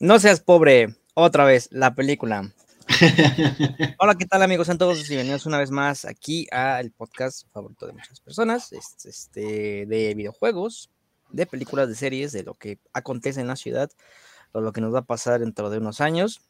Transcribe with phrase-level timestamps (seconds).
[0.00, 2.54] No seas pobre, otra vez, la película.
[3.98, 4.68] Hola, ¿qué tal amigos?
[4.68, 10.14] Sean todos bienvenidos una vez más aquí al podcast favorito de muchas personas, este, de
[10.14, 10.92] videojuegos,
[11.30, 13.90] de películas, de series, de lo que acontece en la ciudad,
[14.52, 16.42] o lo que nos va a pasar dentro de unos años.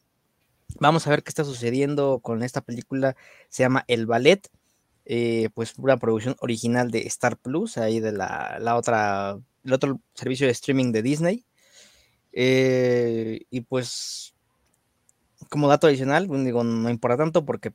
[0.79, 3.15] Vamos a ver qué está sucediendo con esta película,
[3.49, 4.47] se llama El Ballet,
[5.05, 9.99] eh, pues una producción original de Star Plus, ahí de la, la otra, el otro
[10.13, 11.45] servicio de streaming de Disney.
[12.31, 14.33] Eh, y pues,
[15.49, 17.73] como dato adicional, digo, no importa tanto porque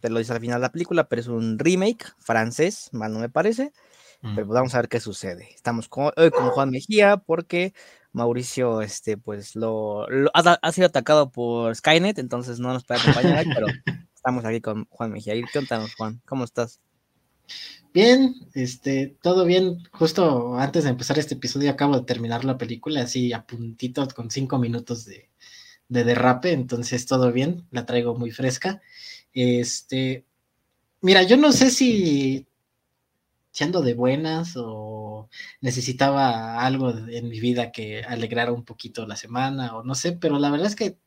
[0.00, 3.20] te lo dice al final de la película, pero es un remake francés, mal no
[3.20, 3.72] me parece.
[4.20, 5.50] Pero pues, vamos a ver qué sucede.
[5.54, 7.74] Estamos con, hoy con Juan Mejía porque
[8.12, 13.66] Mauricio, este, pues lo, ha, sido atacado por Skynet, entonces no nos puede acompañar, pero
[14.14, 15.34] estamos aquí con Juan Mejía.
[15.34, 16.80] Y cuéntanos, Juan, ¿cómo estás?
[17.94, 19.84] Bien, este, todo bien.
[19.92, 24.32] Justo antes de empezar este episodio acabo de terminar la película, así a puntito con
[24.32, 25.30] cinco minutos de,
[25.88, 28.82] derrape, entonces todo bien, la traigo muy fresca.
[29.32, 30.26] Este,
[31.02, 32.48] mira, yo no sé si,
[33.60, 35.28] ando de buenas o
[35.60, 40.40] necesitaba algo en mi vida que alegrara un poquito la semana o no sé, pero
[40.40, 40.98] la verdad es que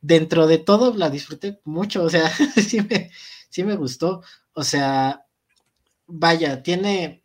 [0.00, 2.30] dentro de todo la disfruté mucho, o sea,
[2.68, 3.10] sí me,
[3.50, 5.25] sí me gustó, o sea,
[6.06, 7.22] vaya, tiene,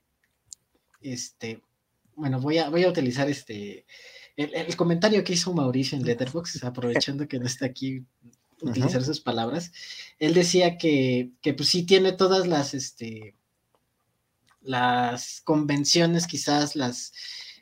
[1.02, 1.62] este,
[2.16, 3.86] bueno, voy a, voy a utilizar este,
[4.36, 8.04] el, comentario que hizo Mauricio en Letterboxd, aprovechando que no está aquí,
[8.62, 9.72] utilizar sus palabras.
[10.20, 13.36] Él decía que, que pues sí tiene todas las, este,
[14.62, 17.14] las convenciones, quizás las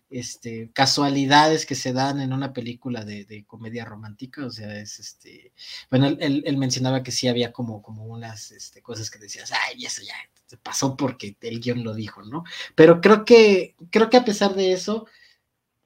[0.09, 5.53] este, casualidades que se dan en una película de, comedia romántica, o sea, es este,
[5.89, 10.01] bueno, él, mencionaba que sí había como, como unas este, cosas que decías, ay, eso
[10.01, 10.15] ya
[10.45, 12.43] se pasó porque el guion lo dijo, ¿no?
[12.75, 15.05] Pero creo que, creo que a pesar de eso,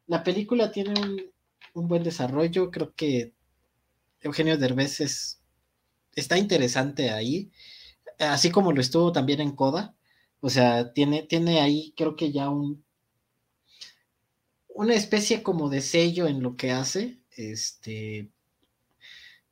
[0.07, 0.93] la película tiene
[1.73, 3.33] un, buen desarrollo, creo que
[4.21, 5.41] Eugenio Derbez es,
[6.15, 7.51] está interesante ahí,
[8.19, 9.95] así como lo estuvo también en Coda,
[10.39, 12.83] o sea, tiene, tiene ahí creo que ya un,
[14.73, 18.29] una especie como de sello en lo que hace, este,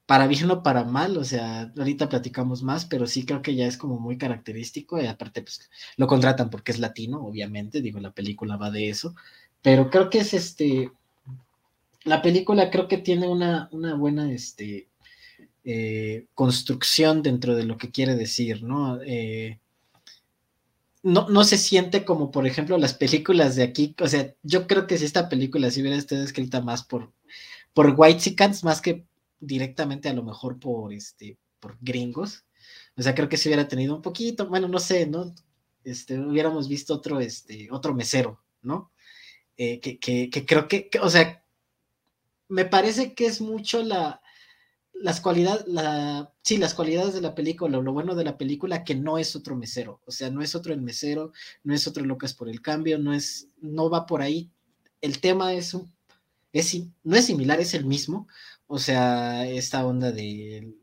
[0.06, 3.66] para bien o para mal, o sea, ahorita platicamos más, pero sí creo que ya
[3.68, 8.12] es como muy característico y aparte pues lo contratan porque es latino, obviamente, digo, la
[8.12, 9.16] película va de eso,
[9.62, 10.92] pero creo que es este,
[12.04, 14.88] la película creo que tiene una, una buena, este,
[15.64, 19.00] eh, construcción dentro de lo que quiere decir, ¿no?
[19.04, 19.60] Eh,
[21.04, 23.96] no, no se siente como, por ejemplo, las películas de aquí.
[24.00, 27.12] O sea, yo creo que si esta película si hubiera estado escrita más por,
[27.74, 29.06] por White más que
[29.40, 32.46] directamente a lo mejor por este, por gringos.
[32.98, 35.34] O sea, creo que si hubiera tenido un poquito, bueno, no sé, ¿no?
[35.84, 38.92] Este, hubiéramos visto otro, este, otro mesero, ¿no?
[39.58, 41.44] Eh, que, que, que, creo que, o sea,
[42.48, 44.21] me parece que es mucho la,
[45.02, 48.96] las cualidades, la, sí, las cualidades de la película, lo bueno de la película, que
[48.96, 51.32] no es otro mesero, o sea, no es otro el mesero,
[51.64, 54.50] no es otro Locas por el cambio, no es, no va por ahí.
[55.02, 55.76] El tema es
[56.54, 58.28] es, no es similar, es el mismo,
[58.68, 60.76] o sea, esta onda de,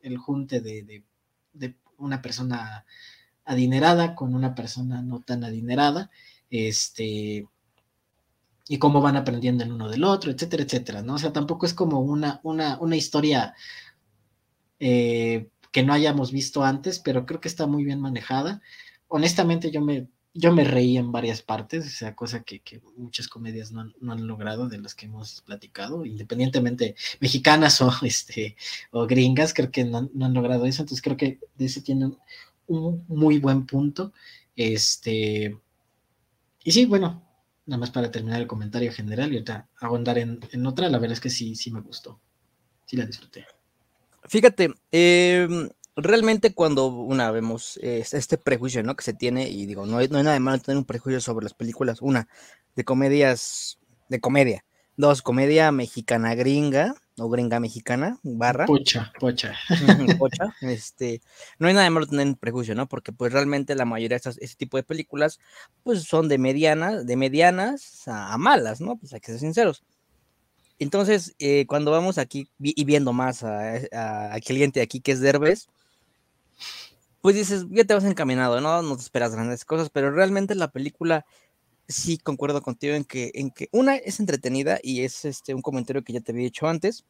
[0.00, 1.04] el junte de,
[1.52, 2.86] de, una persona
[3.44, 6.10] adinerada con una persona no tan adinerada,
[6.50, 7.46] este,
[8.70, 11.14] y cómo van aprendiendo el uno del otro, etcétera, etcétera, ¿no?
[11.14, 13.52] O sea, tampoco es como una, una, una historia
[14.78, 18.62] eh, que no hayamos visto antes, pero creo que está muy bien manejada.
[19.08, 22.62] Honestamente, yo me, yo me reí en varias partes, o sea, cosa que,
[22.96, 23.80] muchas comedias no
[24.12, 28.54] han, logrado de las que hemos platicado, independientemente mexicanas o, este,
[28.92, 32.18] o gringas, creo que no, han logrado eso, entonces creo que ese tiene un,
[32.68, 34.12] un muy buen punto.
[34.54, 35.58] Este,
[36.62, 37.29] y sí, bueno,
[37.66, 41.14] nada más para terminar el comentario general y ahorita ahondar en, en otra, la verdad
[41.14, 42.20] es que sí, sí me gustó,
[42.86, 43.46] sí la disfruté.
[44.24, 48.94] Fíjate, em, realmente cuando una vemos este prejuicio, ¿no?
[48.96, 51.20] Que se tiene, y digo, no hay, no hay nada de malo tener un prejuicio
[51.20, 52.28] sobre las películas, una,
[52.76, 53.78] de comedias,
[54.08, 54.64] de comedia,
[54.96, 58.66] dos, comedia mexicana gringa, o gringa mexicana, barra.
[58.66, 59.54] Pocha, pocha.
[60.18, 60.54] pocha.
[60.62, 61.20] Este,
[61.58, 62.88] no hay nada de malo tener prejuicio, ¿no?
[62.88, 65.38] Porque pues realmente la mayoría de este tipo de películas,
[65.82, 68.96] pues son de medianas, de medianas a, malas, ¿no?
[68.96, 69.84] Pues hay que ser sinceros.
[70.78, 75.68] Entonces, eh, cuando vamos aquí y viendo más a, a, cliente aquí que es Derbez,
[77.20, 78.80] pues dices, ya te vas encaminado, ¿no?
[78.80, 81.26] No te esperas grandes cosas, pero realmente la película
[81.90, 86.02] sí concuerdo contigo en que, en que una es entretenida y es este, un comentario
[86.02, 87.04] que ya te había dicho antes.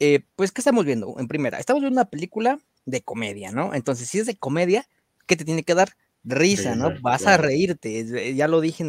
[0.00, 1.14] Eh, pues, ¿qué estamos viendo?
[1.18, 3.74] En primera, estamos viendo una película de comedia, ¿no?
[3.74, 4.88] Entonces, si es de comedia,
[5.26, 5.90] ¿qué te tiene que dar?
[6.24, 6.92] risa, ¿no?
[7.00, 8.00] Vas a reírte.
[8.00, 8.84] Eh, ya lo dije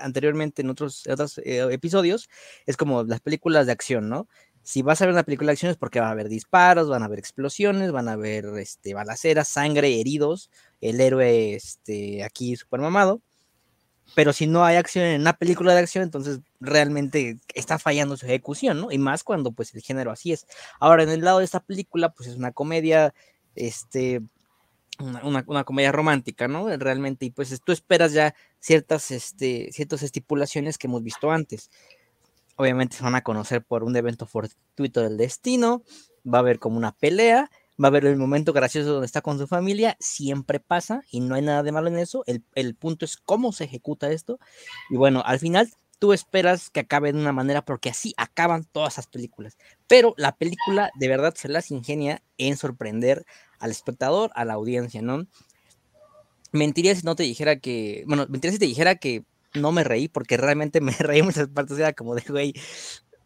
[0.00, 2.28] anteriormente en otros, otros eh, episodios.
[2.66, 4.28] Es como las películas de acción, ¿no?
[4.62, 7.02] Si vas a ver una película de acción es porque va a haber disparos, van
[7.02, 10.50] a haber explosiones, van a haber este, balaceras, sangre, heridos,
[10.80, 13.22] el héroe este, aquí super mamado.
[14.14, 18.26] Pero si no hay acción en una película de acción, entonces realmente está fallando su
[18.26, 18.92] ejecución, ¿no?
[18.92, 20.46] Y más cuando pues el género así es.
[20.78, 23.14] Ahora, en el lado de esta película, pues es una comedia,
[23.54, 24.20] este,
[25.00, 26.68] una, comedia romántica, ¿no?
[26.76, 31.70] Realmente, y pues tú esperas ya ciertas, este, ciertas estipulaciones que hemos visto antes.
[32.56, 35.82] Obviamente se van a conocer por un evento fortuito del destino,
[36.26, 37.50] va a haber como una pelea,
[37.80, 41.34] va a haber el momento gracioso donde está con su familia, siempre pasa y no
[41.34, 44.38] hay nada de malo en eso, el, el punto es cómo se ejecuta esto,
[44.90, 48.94] y bueno, al final tú esperas que acabe de una manera porque así acaban todas
[48.94, 49.56] esas películas.
[49.86, 53.26] Pero la película de verdad se las ingenia en sorprender
[53.60, 55.26] al espectador, a la audiencia, ¿no?
[56.52, 59.24] Mentiría si no te dijera que, bueno, mentiría si te dijera que
[59.54, 62.54] no me reí porque realmente me reí muchas partes, era como de, güey,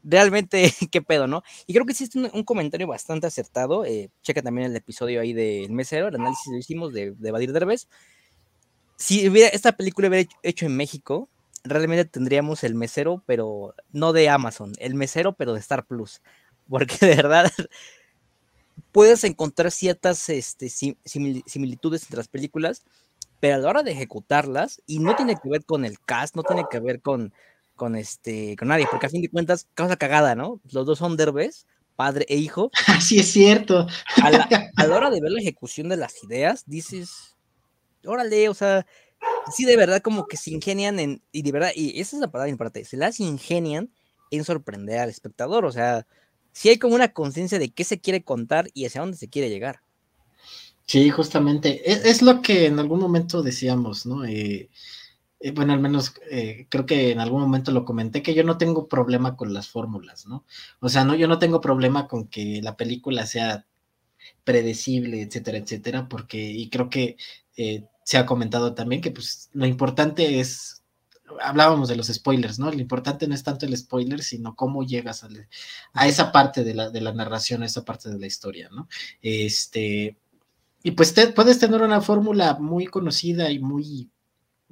[0.05, 1.43] realmente, qué pedo, ¿no?
[1.67, 3.85] Y creo que existe un, comentario bastante acertado.
[3.85, 7.53] Eh, checa también el episodio ahí del mesero, el análisis lo hicimos de, de Badir
[7.53, 7.89] Derbez.
[8.97, 11.29] Si hubiera, esta película hubiera hecho en México,
[11.65, 16.21] realmente tendríamos el mesero, pero no de Amazon, el mesero, pero de Star Plus.
[16.69, 17.51] Porque de verdad
[18.93, 22.85] puedes encontrar ciertas este, similitudes entre las películas,
[23.41, 26.43] pero a la hora de ejecutarlas, y no tiene que ver con el cast, no
[26.45, 27.35] tiene que ver con,
[27.77, 30.61] con, este, con nadie, porque a fin de cuentas, causa cagada, ¿no?
[30.71, 31.67] Los dos son derbés,
[31.97, 32.71] padre e hijo.
[32.87, 33.87] Así es cierto.
[34.23, 37.37] A la, a la hora de ver la ejecución de las ideas, dices,
[38.05, 38.87] órale, o sea,
[39.53, 42.31] sí, de verdad, como que se ingenian en, y de verdad, y esa es la
[42.31, 43.91] palabra importante, se las ingenian
[44.31, 46.07] en sorprender al espectador, o sea,
[46.53, 49.51] si hay como una conciencia de qué se quiere contar y hacia dónde se quiere
[49.51, 49.81] llegar.
[50.87, 54.25] Sí, justamente, e, es, lo que en algún momento decíamos, ¿no?
[54.25, 54.69] Eh,
[55.45, 58.57] eh, bueno, al menos eh, creo que en algún momento lo comenté, que yo no
[58.57, 60.47] tengo problema con las fórmulas, ¿no?
[60.81, 63.67] O sea, no, yo no tengo problema con que la película sea
[64.45, 67.17] predecible, etcétera, etcétera, porque, y creo que
[68.05, 70.83] se ha comentado también que pues lo importante es,
[71.43, 72.71] hablábamos de los spoilers, ¿no?
[72.71, 76.91] Lo importante no es tanto el spoiler, sino cómo llegas a, esa parte de la,
[76.91, 78.89] de la, narración, a esa parte de la historia, ¿no?
[79.21, 80.17] Este,
[80.83, 84.11] y pues puedes tener una fórmula muy conocida y muy,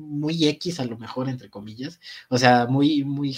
[0.03, 3.33] muy X a lo mejor, entre comillas, o sea, muy, muy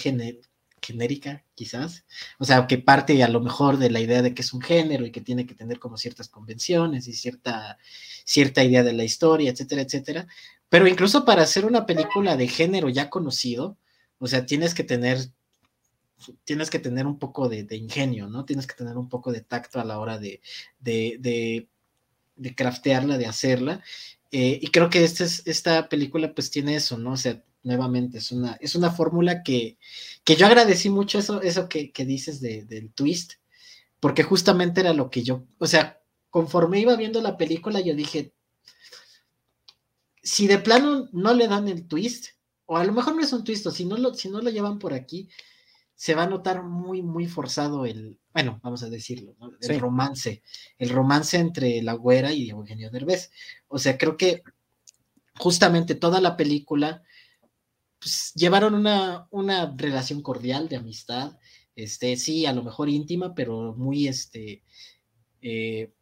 [0.81, 2.05] genérica, quizás.
[2.39, 5.05] O sea, que parte a lo mejor de la idea de que es un género
[5.05, 7.77] y que tiene que tener como ciertas convenciones y cierta,
[8.25, 10.27] cierta idea de la historia, etcétera, etcétera.
[10.69, 13.77] Pero incluso para hacer una película de género ya conocido,
[14.19, 15.19] o sea, tienes que tener
[16.43, 18.45] tienes que tener un poco de, ingenio, ¿no?
[18.45, 20.41] Tienes que tener un poco de tacto a la hora de,
[20.79, 21.67] de, de,
[22.35, 23.83] de craftearla, de hacerla.
[24.37, 27.13] Eh, y creo que esta, esta película pues tiene eso, ¿no?
[27.13, 29.77] O sea, nuevamente, es una, es una fórmula que,
[30.25, 33.35] que yo agradecí mucho eso, eso que, dices del twist,
[34.01, 38.33] porque justamente era lo que yo, o sea, conforme iba viendo la película, yo dije,
[40.21, 42.31] si de plano no le dan el twist,
[42.65, 44.49] o a lo mejor no es un twist, o si no lo, si no lo
[44.49, 45.29] llevan por aquí,
[45.95, 50.43] se va a notar muy, muy forzado el, bueno, vamos a decirlo, el romance,
[50.77, 53.31] el romance entre la güera y Eugenio Derbez.
[53.67, 54.43] O sea, creo que
[55.37, 57.03] justamente toda la película
[57.99, 61.37] pues, llevaron una, una relación cordial de amistad,
[61.75, 64.63] este, sí, a lo mejor íntima, pero muy, este,
[65.41, 65.93] eh,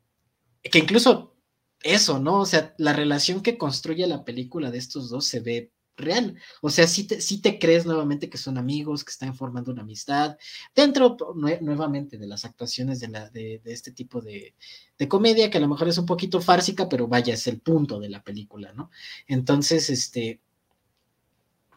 [0.63, 1.35] que incluso
[1.83, 2.41] eso, ¿no?
[2.41, 6.35] O sea, la relación que construye la película de estos dos se ve real.
[6.61, 10.37] O sea, si te, te crees nuevamente que son amigos, que están formando una amistad,
[10.75, 11.17] dentro
[11.61, 14.53] nuevamente de las actuaciones de, la, de, este tipo de,
[14.97, 17.99] de, comedia, que a lo mejor es un poquito fársica, pero vaya, es el punto
[17.99, 18.89] de la película, ¿no?
[19.27, 20.39] Entonces, este,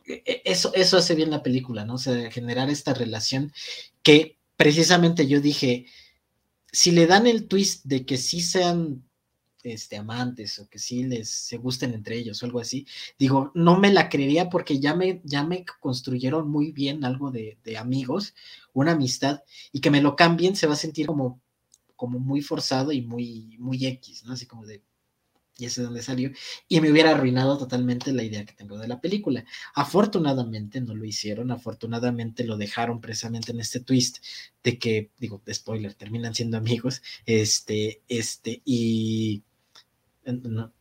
[0.06, 1.94] e, e, eso, eso hace bien la película, ¿no?
[1.94, 3.52] O sea, generar esta relación
[4.02, 5.87] que precisamente yo dije,
[6.73, 9.05] si le dan el twist de que sí sean
[9.73, 12.87] este, amantes o que sí les se gusten entre ellos o algo así,
[13.18, 17.58] digo, no me la creería porque ya me, ya me construyeron muy bien algo de,
[17.64, 18.35] de amigos,
[18.73, 19.40] una amistad,
[19.73, 21.40] y que me lo cambien se va a sentir como,
[21.96, 24.35] como muy forzado y muy, muy X, ¿no?
[24.35, 24.82] Así como de,
[25.58, 26.30] y ese es donde salió,
[26.68, 29.44] y me hubiera arruinado totalmente la idea que tengo de la película.
[29.75, 34.18] Afortunadamente no lo hicieron, afortunadamente lo dejaron precisamente en este twist
[34.62, 39.42] de que, digo, spoiler, terminan siendo amigos, este, este, y,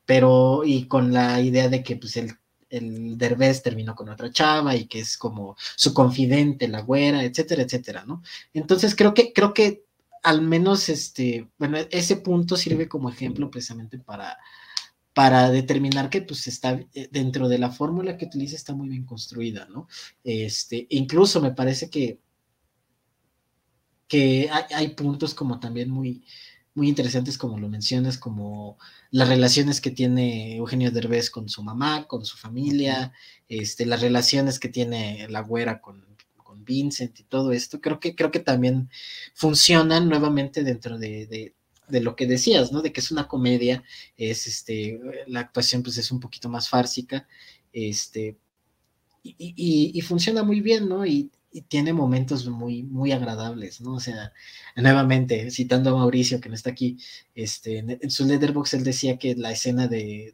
[0.05, 2.31] pero, y con la idea de que, pues, el,
[2.69, 7.63] el Derbez terminó con otra chava y que es como su confidente, la güera, etcétera,
[7.63, 8.23] etcétera, ¿no?
[8.53, 9.85] Entonces creo que, creo que
[10.23, 14.37] al menos este, bueno, ese punto sirve como ejemplo precisamente para,
[15.13, 19.05] para determinar que pues está eh, dentro de la fórmula que utiliza está muy bien
[19.05, 19.87] construida, ¿no?
[20.23, 22.19] Este, incluso me parece que,
[24.07, 26.25] que hay, puntos como también muy,
[26.75, 28.77] muy interesantes, como lo mencionas, como
[29.09, 33.13] las relaciones que tiene Eugenio Derbez con su mamá, con su familia,
[33.49, 36.05] este, las relaciones que tiene la güera con,
[36.43, 38.89] con Vincent y todo esto, creo que, creo que también
[39.33, 41.53] funcionan nuevamente dentro de,
[41.87, 42.81] de lo que decías, ¿no?
[42.81, 43.83] De que es una comedia,
[44.17, 47.27] es este, la actuación pues es un poquito más fársica,
[47.71, 48.37] este,
[49.23, 51.05] y, funciona muy bien, ¿no?
[51.05, 51.31] Y,
[51.63, 53.95] tiene momentos muy, muy agradables, ¿no?
[53.95, 54.33] O sea,
[54.75, 56.97] nuevamente, citando a Mauricio, que no está aquí,
[57.33, 60.33] este, en, su letterbox él decía que la escena de,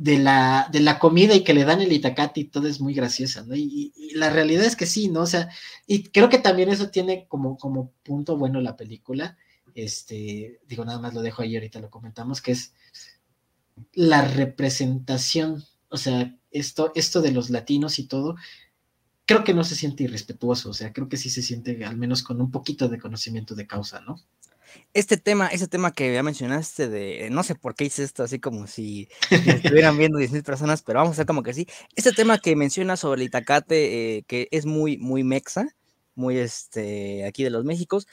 [0.00, 2.94] de la, de la comida y que le dan el itacate y todo es muy
[2.94, 3.54] graciosa, ¿no?
[3.54, 5.20] Y, y, la realidad es que sí, ¿no?
[5.20, 5.50] O sea,
[5.86, 9.36] y creo que también eso tiene como, como punto bueno la película,
[9.74, 12.72] este, digo, nada más lo dejo ahí, ahorita lo comentamos, que es
[13.92, 18.36] la representación, o sea, esto, esto de los latinos y todo,
[19.30, 22.24] creo que no se siente irrespetuoso, o sea, creo que sí se siente al menos
[22.24, 24.20] con un poquito de conocimiento de causa, ¿no?
[24.92, 28.40] Este tema, ese tema que ya mencionaste de, no sé por qué hice esto así
[28.40, 31.68] como si, estuvieran viendo 10.000 personas, pero vamos a hacer como que sí.
[31.94, 35.76] Este tema que mencionas sobre el Itacate, eh, que es muy, muy mexa,
[36.16, 38.08] muy este, aquí de los Méxicos,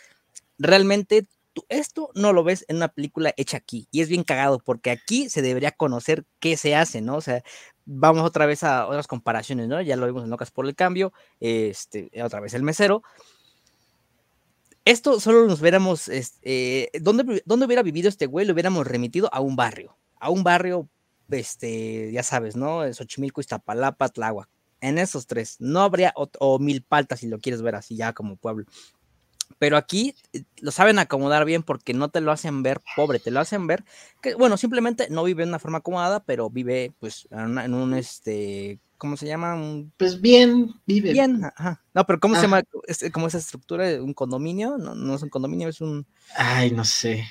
[0.60, 1.26] realmente
[1.68, 3.88] esto no lo ves en una película hecha aquí.
[3.92, 7.16] Y es bien cagado porque aquí se debería conocer qué se hace, ¿no?
[7.16, 7.42] O sea,
[7.88, 9.82] vamos otra vez a otras comparaciones, ¿no?
[9.82, 13.02] Ya lo vimos en Locas por el Cambio, este, otra vez el mesero.
[14.86, 18.46] Esto solo nos hubiéramos, este, ¿dónde, ¿dónde, hubiera vivido este güey?
[18.46, 20.88] Lo hubiéramos remitido a un barrio, a un barrio,
[21.30, 22.82] este, ya sabes, ¿no?
[22.94, 24.50] Xochimilco, Iztapalapa, Tláhuac.
[24.80, 28.36] En esos tres, no habría, o, o Milpalta, si lo quieres ver así ya como
[28.36, 28.66] pueblo
[29.60, 33.32] pero aquí eh, lo saben acomodar bien porque no te lo hacen ver pobre, te
[33.32, 33.84] lo hacen ver
[34.22, 38.80] que, bueno, simplemente no vive de una forma acomodada, pero vive, pues, en, un, este,
[38.98, 39.58] ¿cómo se llama?
[39.98, 41.14] pues bien, vive.
[41.14, 41.84] Bien, ajá.
[41.94, 42.64] No, pero ¿cómo se llama?
[43.12, 46.06] como esa estructura, un condominio, no, no es un condominio, es un...
[46.36, 47.26] Ay, no sé.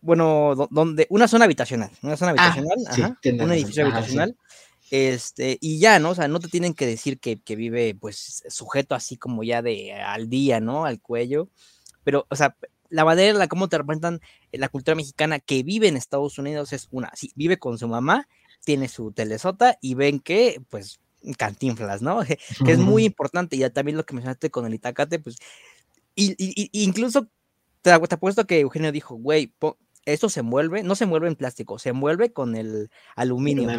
[0.00, 4.36] Bueno, donde, una zona habitacional, una zona ah, habitacional, ajá, un edificio habitacional.
[4.90, 6.10] Este, y ya, ¿no?
[6.10, 9.92] O sea, no te tienen que decir que, vive, pues, sujeto así como ya de
[9.94, 10.84] al día, ¿no?
[10.84, 11.50] Al cuello.
[12.04, 12.56] Pero, o sea,
[12.88, 14.20] la manera en la cómo te representan
[14.52, 18.28] la cultura mexicana que vive en Estados Unidos es una, sí, vive con su mamá,
[18.64, 21.00] tiene su telesota y ven que, pues,
[21.36, 22.20] cantinflas, ¿no?
[22.64, 23.56] que es muy importante.
[23.56, 25.36] Y ya también lo que mencionaste con el Itacate, pues,
[26.14, 26.34] y,
[26.72, 27.28] incluso
[27.82, 29.52] te, te apuesto que Eugenio dijo, güey,
[30.12, 33.70] esto se envuelve, no se envuelve en plástico, se envuelve con el aluminio.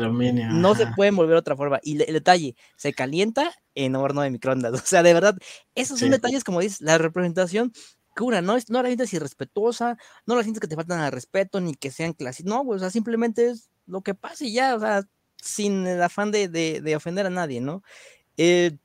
[0.52, 1.80] no se puede envolver de otra forma.
[1.84, 4.74] Y el detalle, se calienta en horno de microondas.
[4.84, 5.36] O sea, de verdad,
[5.76, 7.72] esos son detalles, como dices, la representación
[8.16, 11.62] cura, no, es, no la sientes irrespetuosa, no la sientes que te faltan al respeto,
[11.62, 14.80] ni que sean clásicos, no, o sea, simplemente es lo que pasa y ya, o
[14.80, 15.04] sea,
[15.38, 17.82] sin el afán de, ofender a nadie, ¿no?
[18.36, 18.78] Eh,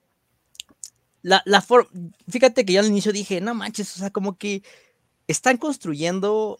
[1.22, 1.90] la, la forma,
[2.28, 4.62] fíjate que yo al inicio dije, no manches, o sea, como que
[5.26, 6.58] están construyendo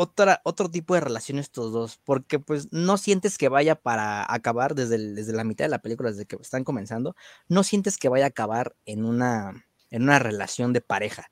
[0.00, 4.74] otra, otro tipo de relación estos dos, porque pues no sientes que vaya para acabar
[4.74, 7.14] desde, desde la mitad de la película, desde que están comenzando,
[7.48, 11.30] no sientes que vaya a acabar en una, en una relación de pareja.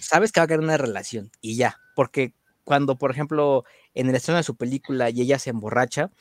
[0.00, 4.14] Sabes que va a quedar una relación y ya, porque cuando, por ejemplo, en el
[4.14, 6.12] estreno de su película y ella se emborracha,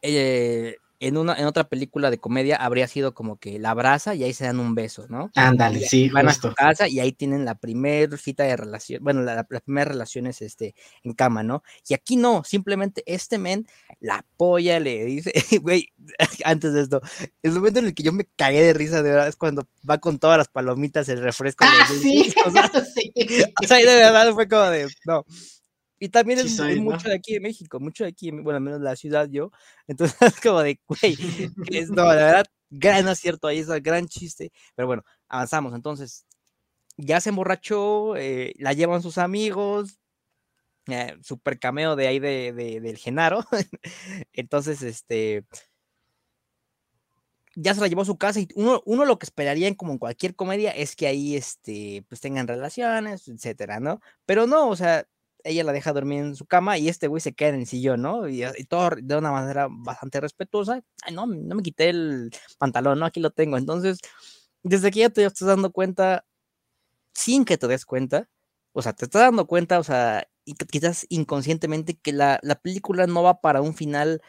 [0.00, 4.22] eh, en, una, en otra película de comedia habría sido como que la abraza y
[4.22, 5.32] ahí se dan un beso, ¿no?
[5.34, 9.22] Ándale, sí, Van a su casa y ahí tienen la primera cita de relación, bueno,
[9.22, 11.64] las la primeras relaciones este, en cama, ¿no?
[11.88, 13.66] Y aquí no, simplemente este men
[13.98, 15.88] la apoya, le dice, güey,
[16.44, 17.00] antes de esto,
[17.42, 19.98] el momento en el que yo me cagué de risa de verdad es cuando va
[19.98, 21.64] con todas las palomitas, el refresco.
[21.66, 22.34] Ah, sí, sí.
[22.44, 25.24] O sea, de verdad fue como de, no,
[26.02, 28.96] y también es, mucho de aquí de México, mucho de aquí, bueno, al menos la
[28.96, 29.52] ciudad yo.
[29.86, 31.16] Entonces, como de, güey,
[31.70, 34.50] es, no, la verdad, gran acierto ahí, es un gran chiste.
[34.74, 35.72] Pero bueno, avanzamos.
[35.74, 36.26] Entonces,
[36.96, 40.00] ya se emborrachó, eh, la llevan sus amigos,
[40.88, 43.44] eh, super cameo de ahí de, del Genaro.
[44.32, 45.44] Entonces, este,
[47.54, 49.92] ya se la llevó a su casa y uno, uno lo que esperaría en como
[49.92, 54.00] en cualquier comedia es que ahí, este, pues tengan relaciones, etcétera, ¿no?
[54.26, 55.06] Pero no, o sea,
[55.44, 58.02] ella la deja dormir en su cama y este güey se queda en el sillón,
[58.02, 58.28] ¿no?
[58.28, 60.82] Y, todo de una manera bastante respetuosa.
[61.02, 63.06] Ay, no, no me quité el pantalón, ¿no?
[63.06, 63.56] Aquí lo tengo.
[63.56, 63.98] Entonces,
[64.62, 66.24] desde que ya te estás dando cuenta,
[67.14, 68.28] sin que te des cuenta,
[68.72, 73.06] o sea, te estás dando cuenta, o sea, y quizás inconscientemente que la, la película
[73.06, 74.22] no va para un final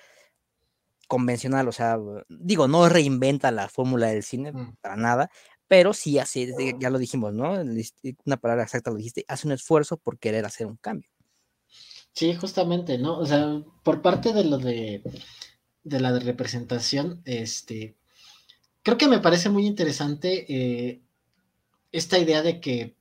[1.07, 4.77] convencional, o sea, digo, no reinventa la fórmula del cine mm.
[4.81, 5.29] para nada,
[5.67, 7.53] pero sí así, ya lo dijimos, ¿no?
[8.25, 11.09] Una palabra exacta lo dijiste, hace un esfuerzo por querer hacer un cambio.
[12.13, 13.17] Sí, justamente, ¿no?
[13.17, 15.01] O sea, por parte de lo de,
[15.83, 17.95] de la representación, este,
[18.83, 21.01] creo que me parece muy interesante eh,
[21.91, 22.95] esta idea de que,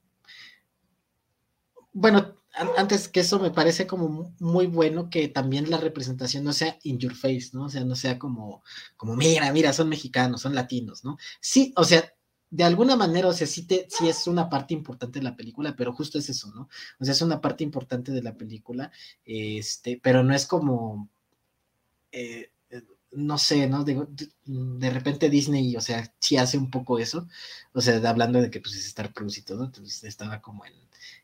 [1.93, 2.37] bueno,
[2.77, 6.99] antes que eso me parece como muy bueno que también la representación no sea in
[6.99, 7.65] your face, ¿no?
[7.65, 8.63] O sea, no sea como,
[8.97, 11.17] como mira, mira, son mexicanos, son latinos, ¿no?
[11.41, 12.13] Sí, o sea,
[12.53, 15.75] de alguna manera, o sea, sí, te, sí es una parte importante de la película,
[15.75, 16.69] pero justo es eso, ¿no?
[17.01, 18.93] O sea, es una parte importante de la película,
[19.25, 21.09] este, pero no es como,
[22.13, 22.83] eh, eh,
[23.13, 23.85] no sé, ¿no?
[23.85, 24.07] De,
[24.45, 27.27] de, repente Disney, o sea, sí hace un poco eso,
[27.73, 30.75] o sea, hablando de que pues es Star Plus y todo, entonces estaba como en,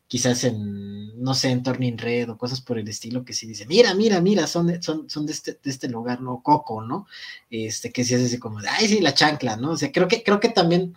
[0.09, 3.67] quizás en, no sé, en Turning Red o cosas por el estilo, que sí dice,
[3.67, 6.41] mira, mira, mira, son de, son, son de, este, de este lugar, ¿no?
[6.41, 7.07] Coco, ¿no?
[7.49, 9.71] Este, que sí es así como ay, sí, la chancla, ¿no?
[9.71, 10.95] O sea, creo que, creo que también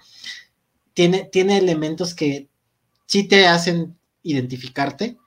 [0.94, 2.48] tiene, tiene elementos que
[3.06, 5.18] sí te hacen identificarte.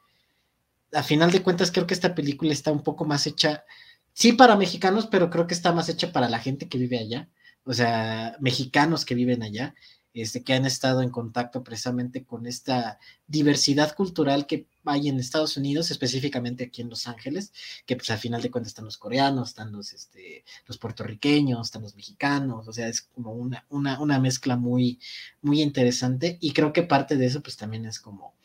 [0.91, 3.65] A final de cuentas, creo que esta película está un poco más hecha,
[4.13, 7.29] sí para mexicanos, pero creo que está más hecha para la gente que vive allá,
[7.65, 9.75] o sea, mexicanos que viven allá
[10.15, 15.57] este, que han estado en contacto precisamente con esta diversidad cultural que hay en Estados
[15.57, 17.51] Unidos, específicamente aquí en Los Ángeles,
[17.85, 21.81] que pues al final de cuentas están los coreanos, están los, este, los puertorriqueños, están
[21.81, 24.99] los mexicanos, o sea, es como una, una, una mezcla muy,
[25.41, 28.35] muy interesante y creo que parte de eso pues también es como,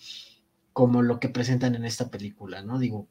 [0.72, 2.80] como lo que presentan en esta película, ¿no?
[2.80, 3.06] Digo,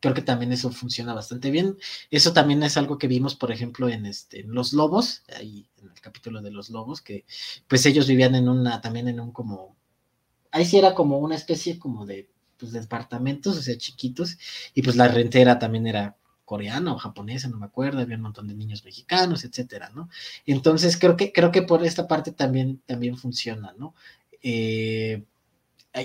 [0.00, 1.76] creo que también eso funciona bastante bien.
[2.10, 6.00] Eso también es algo que vimos, por ejemplo, en este, Los Lobos, ahí en el
[6.00, 7.24] capítulo de Los Lobos, que
[7.68, 9.76] pues ellos vivían en una, también en un como,
[10.52, 14.38] ahí sí era como una especie como de, pues, departamentos, o sea, chiquitos,
[14.74, 18.46] y pues la rentera también era coreana o japonesa, no me acuerdo, había un montón
[18.46, 20.08] de niños mexicanos, etcétera, ¿no?
[20.46, 23.94] Entonces creo que, creo que por esta parte también, también funciona, ¿no?
[24.42, 25.24] Eh,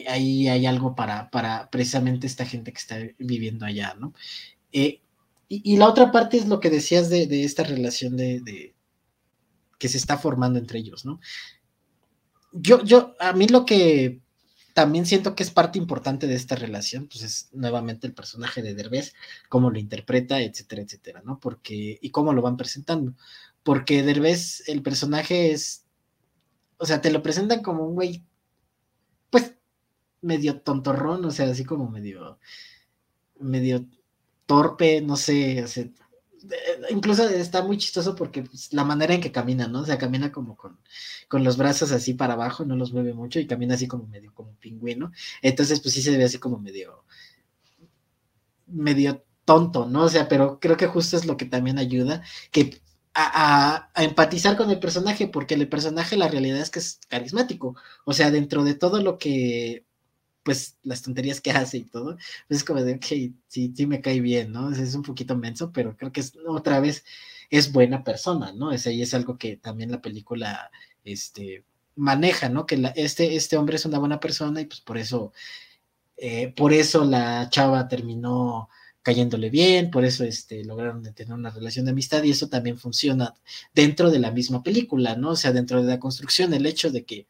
[0.08, 4.14] ahí hay algo para, para precisamente esta gente que está viviendo allá, ¿no?
[4.72, 5.02] Eh,
[5.48, 8.74] y, la otra parte es lo que decías de, esta relación de,
[9.78, 11.20] que se está formando entre ellos, ¿no?
[12.54, 14.22] Yo, yo, a mí lo que
[14.74, 18.74] también siento que es parte importante de esta relación, pues es nuevamente el personaje de
[18.76, 19.14] Derbez,
[19.50, 21.40] cómo lo interpreta, etcétera, etcétera, ¿no?
[21.40, 23.14] Porque, y cómo lo van presentando.
[23.64, 25.86] Porque Derbez, el personaje es,
[26.78, 28.24] o sea, te lo presentan como un güey,
[30.22, 32.40] medio tontorrón, o sea, así como medio,
[33.40, 33.86] medio
[34.46, 35.66] torpe, no sé,
[36.90, 39.82] incluso está muy chistoso porque pues, la manera en que camina, ¿no?
[39.82, 40.80] O sea, camina como con,
[41.28, 44.34] con los brazos así para abajo, no los mueve mucho y camina así como medio
[44.34, 45.12] como pingüino.
[45.42, 47.04] Entonces, pues sí se ve así como medio,
[48.68, 50.04] medio tonto, ¿no?
[50.04, 52.82] O sea, pero creo que justo es lo que también ayuda, que
[53.14, 57.76] a, empatizar con el personaje, porque el personaje la realidad es que es carismático.
[58.06, 59.86] O sea, dentro de todo lo que
[60.44, 62.16] pues las tonterías que hace y todo,
[62.48, 63.06] pues es como de, ok,
[63.48, 64.72] sí, sí me cae bien, ¿no?
[64.72, 67.04] Es, un poquito menso, pero creo que es, otra vez
[67.50, 68.72] es buena persona, ¿no?
[68.72, 70.72] Es, es algo que también la película,
[71.04, 72.66] este, maneja, ¿no?
[72.66, 75.34] Que este, este hombre es una buena persona y pues por eso,
[76.18, 78.70] eh, por eso la chava terminó
[79.04, 83.34] cayéndole bien, por eso este, lograron tener una relación de amistad y eso también funciona
[83.74, 85.32] dentro de la misma película, ¿no?
[85.32, 87.28] O sea, dentro de la construcción, el hecho de que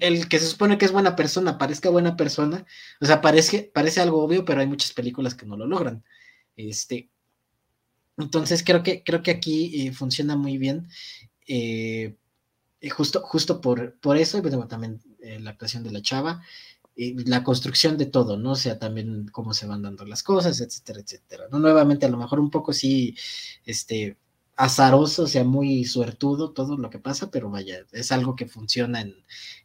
[0.00, 2.66] el, que se supone que es buena persona parezca buena persona,
[3.00, 6.04] o sea, parece, parece algo obvio, pero hay muchas películas que no lo logran.
[6.56, 7.10] Este,
[8.16, 10.88] entonces creo que, creo que aquí eh, funciona muy bien.
[11.46, 12.16] Eh,
[12.90, 16.42] justo, justo por, por eso, y bueno, también eh, la actuación de la chava,
[16.96, 18.52] la construcción de todo, ¿no?
[18.52, 21.44] O sea, también cómo se van dando las cosas, etcétera, etcétera.
[21.50, 21.58] ¿no?
[21.58, 23.16] Nuevamente, a lo mejor un poco sí,
[23.64, 24.16] este,
[24.56, 29.00] azaroso, o sea, muy suertudo todo lo que pasa, pero vaya, es algo que funciona
[29.00, 29.14] en,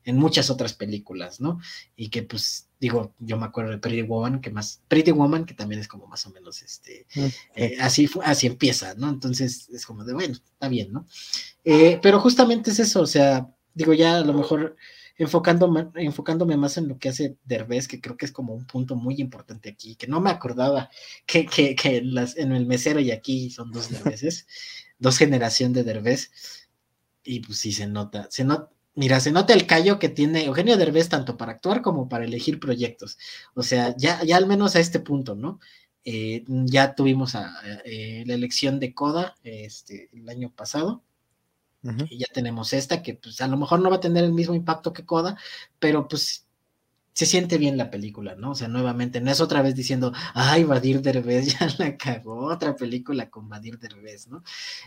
[0.04, 1.60] en, muchas otras películas, ¿no?
[1.96, 5.54] Y que pues, digo, yo me acuerdo de Pretty Woman, que más, Pretty Woman, que
[5.54, 7.26] también es como más o menos, este, mm,
[7.56, 9.10] eh, así, así empieza, ¿no?
[9.10, 11.06] Entonces es como de, bueno, está bien, ¿no?
[11.64, 14.76] Eh, pero justamente es eso, o sea, digo, ya a lo mejor
[15.20, 18.96] enfocándome, enfocándome más en lo que hace Derbez, que creo que es como un punto
[18.96, 20.90] muy importante aquí, que no me acordaba
[21.26, 24.48] que, que, que en, las, en, el mesero y aquí son dos Derbezes,
[24.98, 26.32] dos generación de Derbez,
[27.24, 30.78] y pues sí se nota, se nota, mira, se nota el callo que tiene Eugenio
[30.78, 33.18] Derbez tanto para actuar como para elegir proyectos,
[33.56, 35.60] o sea, ya, ya al menos a este punto, ¿no?
[36.06, 37.54] Eh, ya tuvimos a,
[37.84, 41.04] eh, la elección de Coda este, el año pasado,
[41.82, 44.54] y ya tenemos esta que pues a lo mejor no va a tener el mismo
[44.54, 45.38] impacto que Coda,
[45.80, 46.46] pero pues
[47.14, 48.52] se siente bien la película, ¿no?
[48.52, 52.76] O sea, nuevamente, no es otra vez diciendo, ay, Vadir Derbez ya la cagó, otra
[52.76, 54.42] película con Vadir Derbez, ¿no?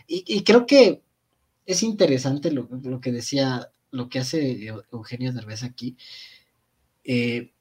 [0.07, 1.03] Y, creo que
[1.67, 2.67] es interesante lo,
[2.99, 5.95] que decía, lo que hace Eugenio Derbez aquí,
[7.03, 7.51] eh,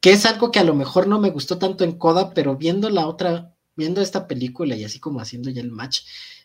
[0.00, 2.90] que es algo que a lo mejor no me gustó tanto en Coda, pero viendo
[2.90, 6.02] la otra, viendo esta película y así como haciendo ya el match,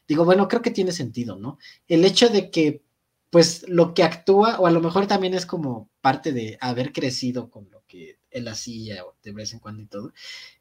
[0.10, 1.60] digo, bueno, creo que tiene sentido, ¿no?
[1.88, 2.84] El hecho de que,
[3.30, 7.50] pues, lo que actúa, o a lo mejor también es como parte de haber crecido
[7.52, 10.14] con lo que él hacía de vez en cuando y todo,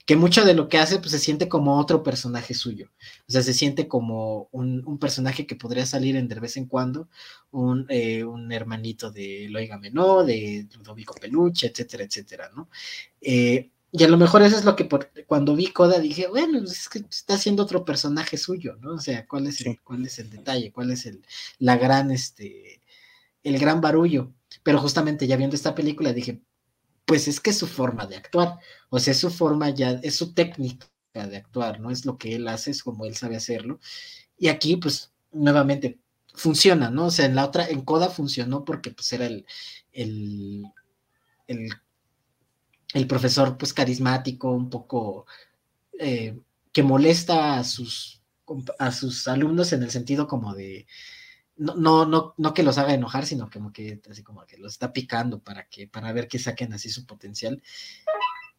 [0.06, 2.90] que mucho de lo que hace pues se siente como otro personaje suyo,
[3.28, 7.08] o sea, se siente como un, personaje que podría salir en de vez en cuando,
[7.50, 12.68] un, eh, un hermanito de Loiga Menó, de Ludovico Peluche, etcétera, etcétera, ¿no?
[13.20, 14.88] Eh, y a lo mejor eso es lo que
[15.26, 18.94] cuando vi Coda dije, bueno, pues, es que está haciendo otro personaje suyo, ¿no?
[18.94, 20.72] O sea, ¿cuál es el, cuál es el detalle?
[20.72, 21.24] ¿Cuál es el,
[21.58, 22.82] la gran, este,
[23.42, 24.32] el gran barullo?
[24.62, 26.42] Pero justamente ya viendo esta película dije,
[27.06, 28.58] pues es que es su forma de actuar,
[28.90, 31.90] o sea, es su forma ya, es su técnica de actuar, ¿no?
[31.90, 33.80] Es lo que él hace, es como él sabe hacerlo.
[34.36, 35.98] Y aquí, pues, nuevamente,
[36.34, 37.06] funciona, ¿no?
[37.06, 39.46] O sea, en la otra, en Coda funcionó porque pues era el,
[39.92, 40.64] el,
[41.46, 41.70] el,
[43.06, 45.26] profesor, pues, carismático, un poco,
[45.98, 46.38] eh,
[46.72, 48.22] que molesta a sus,
[48.78, 50.86] a sus alumnos en el sentido como de,
[51.56, 54.72] no, no, no, no que los haga enojar, sino como que así como que los
[54.72, 57.62] está picando para que, para ver que saquen así su potencial.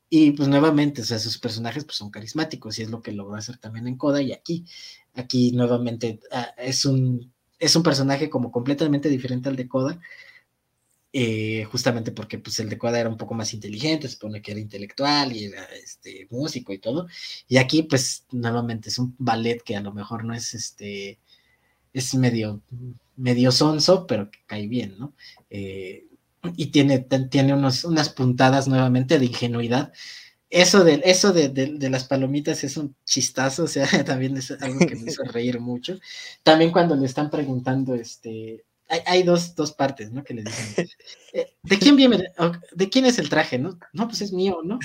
[0.09, 3.35] Y pues nuevamente, o sea, sus personajes pues son carismáticos y es lo que logró
[3.35, 4.65] hacer también en Coda y aquí,
[5.13, 9.99] aquí nuevamente ah, es un, es un personaje como completamente diferente al de Coda,
[11.13, 14.51] eh, justamente porque pues el de Coda era un poco más inteligente, se supone que
[14.51, 17.07] era intelectual y era este, músico y todo,
[17.47, 21.19] y aquí pues nuevamente es un ballet que a lo mejor no es este
[21.93, 22.61] es medio,
[23.15, 25.13] medio sonso, pero que cae bien, ¿no?
[25.49, 26.05] Eh,
[26.55, 29.91] y tiene, tiene unos, unas puntadas nuevamente de ingenuidad.
[30.49, 34.79] Eso, de, eso de, de, las palomitas es un chistazo, o sea, también es algo
[34.79, 35.99] que me hizo reír mucho.
[36.43, 40.23] También cuando le están preguntando, este, hay, hay dos, dos, partes, ¿no?
[40.23, 40.87] Que le dicen,
[41.33, 42.31] eh, ¿de quién viene?
[42.73, 43.79] ¿De quién es el traje, no?
[43.93, 44.79] No, pues es mío, ¿no?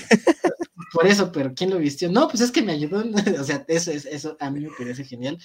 [0.93, 2.09] Por eso, pero ¿quién lo vistió?
[2.11, 3.03] No, pues es que me ayudó,
[3.41, 5.39] o sea, eso, es, eso a mí me parece genial.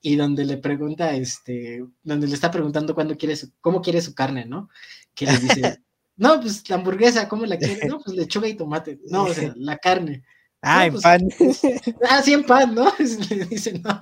[0.00, 4.14] Y donde le pregunta, este, donde le está preguntando cuándo quiere su, cómo quiere su
[4.14, 4.70] carne, ¿no?
[5.14, 5.82] Que le dice,
[6.16, 7.86] no, pues la hamburguesa, ¿cómo la quiere?
[7.86, 8.98] No, pues lechuga y tomate.
[9.04, 10.22] No, o sea, la carne.
[10.64, 11.28] Ah, en pues, pan.
[12.10, 12.92] ah, sí, en pan, ¿no?
[13.30, 14.00] Le dicen, no.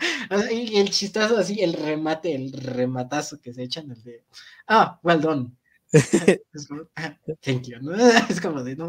[0.50, 4.24] Y el chistazo así, el remate, el rematazo que se echan, el de,
[4.68, 5.50] ah, well done.
[5.92, 7.94] es como, ah, thank you, ¿no?
[7.94, 8.88] Es como de, no,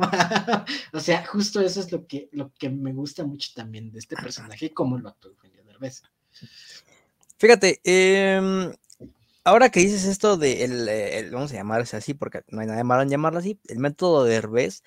[0.94, 4.16] o sea, justo eso es lo que, lo que me gusta mucho también de este
[4.16, 6.04] personaje y cómo lo actúa Eugenio Derbez.
[7.38, 8.72] Fíjate, eh,
[9.44, 12.86] ahora que dices esto de, el, vamos a llamarse así, porque no hay nada de
[12.86, 14.84] malo en llamarlo así, el método de Derbez,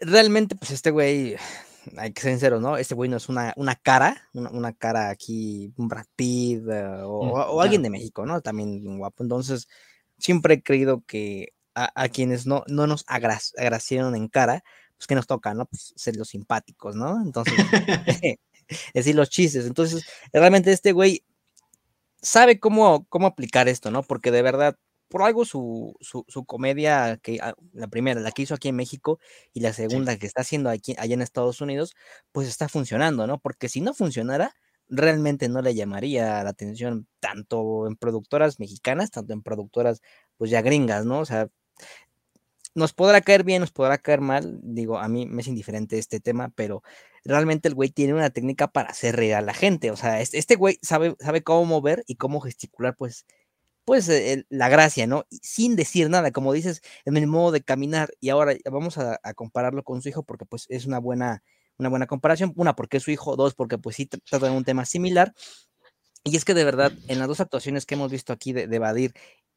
[0.00, 1.36] realmente, pues este güey,
[1.96, 2.76] hay que ser sincero, ¿no?
[2.76, 7.56] Este güey no es una, una cara, una, cara aquí, un Brad Pitt eh, o,
[7.56, 8.40] mm, alguien de México, ¿no?
[8.40, 9.22] También guapo.
[9.22, 9.68] Entonces,
[10.18, 14.64] siempre he creído que a, quienes no, no nos agraciaron en cara,
[14.96, 15.66] pues que nos toca, ¿no?
[15.66, 17.22] Pues ser los simpáticos, ¿no?
[17.22, 17.54] Entonces,
[18.94, 19.66] decir los chistes.
[19.66, 21.22] Entonces, realmente este güey
[22.22, 24.02] sabe cómo, cómo aplicar esto, ¿no?
[24.02, 24.76] Porque de verdad
[25.08, 25.94] por algo su,
[26.46, 29.18] comedia, que ah, la primera, la que hizo aquí en México,
[29.52, 31.94] y la segunda que está haciendo aquí, allá en Estados Unidos,
[32.32, 33.38] pues está funcionando, ¿no?
[33.38, 34.54] Porque si no funcionara,
[34.88, 40.02] realmente no le llamaría la atención tanto en productoras mexicanas, tanto en productoras,
[40.36, 41.20] pues ya gringas, ¿no?
[41.20, 41.48] O sea,
[42.76, 46.20] nos podrá caer bien, nos podrá caer mal, digo, a mí me es indiferente este
[46.20, 46.82] tema, pero
[47.24, 50.56] realmente el güey tiene una técnica para hacer reír a la gente, o sea, este,
[50.56, 53.24] güey sabe, sabe cómo mover y cómo gesticular, pues,
[53.86, 54.10] pues
[54.50, 55.26] la gracia, ¿no?
[55.30, 58.10] sin decir nada, como dices, en el modo de caminar.
[58.20, 61.44] Y ahora vamos a, compararlo con su hijo porque pues es una buena,
[61.78, 62.52] una buena comparación.
[62.56, 65.32] Una, porque es su hijo, dos, porque pues sí trata de un tema similar.
[66.24, 68.78] Y es que de verdad, en las dos actuaciones que hemos visto aquí de, de
[68.80, 69.12] Badir,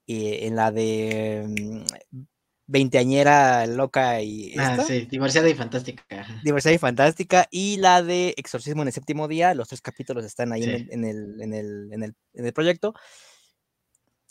[0.05, 2.21] eh, en la de mm,
[2.67, 4.53] Veinteañera Loca y...
[4.59, 6.03] Ah, sí, Divorciada y Fantástica.
[6.43, 10.53] Divorciada y Fantástica, y la de Exorcismo en el séptimo día, los tres capítulos están
[10.53, 12.93] ahí en, el, en, el, en, el, en el proyecto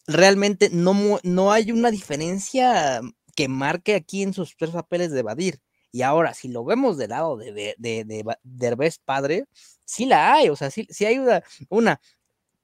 [0.09, 3.01] realmente no, no hay una diferencia
[3.37, 5.61] que marque aquí en sus tres papeles de Badir.
[5.93, 9.45] Y ahora, si lo vemos del lado de, de, de, de Derbez padre,
[9.85, 12.01] sí la hay, o sea, sí, sí hay una, una,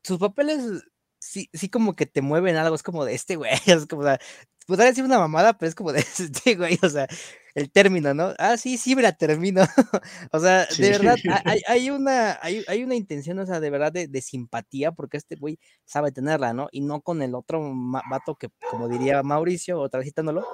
[0.02, 0.84] sus papeles
[1.20, 4.04] sí, sí como que te mueven algo, es como de este güey, es como, o
[4.04, 4.20] sea,
[4.66, 7.06] podría decir una mamada, pero es como de este güey, o sea,
[7.54, 8.34] el término, ¿no?
[8.38, 9.62] Ah, sí, sí, me la termino.
[10.32, 13.92] o sea, de verdad, hay, hay, una, hay, hay, una intención, o sea, de verdad,
[13.92, 16.68] de, de, simpatía, porque este güey sabe tenerla, ¿no?
[16.72, 17.72] Y no con el otro
[18.10, 20.46] vato que, como diría Mauricio, otra vez citándolo,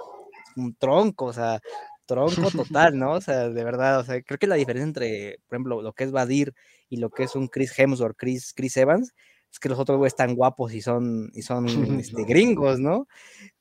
[0.56, 1.60] un tronco, o sea,
[2.06, 3.12] tronco total, ¿no?
[3.12, 6.04] O sea, de verdad, o sea, creo que la diferencia entre, por ejemplo, lo que
[6.04, 6.54] es Badir
[6.88, 9.14] y lo que es un Chris Hemsworth, Chris, Chris Evans,
[9.50, 11.66] es que los otros güeyes están guapos y son, y son
[11.98, 13.06] este, gringos, ¿no?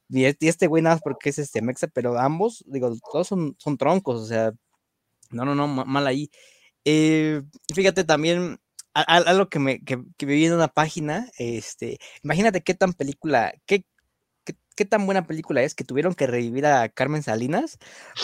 [0.09, 3.77] Y este güey nada más porque es este Mexa, pero ambos, digo, todos son, son
[3.77, 4.53] troncos, o sea,
[5.31, 6.31] no, no, no, mal ahí.
[6.85, 7.43] Eh,
[7.73, 8.59] fíjate también,
[8.93, 13.85] algo que me, que, que vi en una página, este, imagínate qué tan película, qué,
[14.75, 17.77] qué, tan buena película es que tuvieron que revivir a Carmen Salinas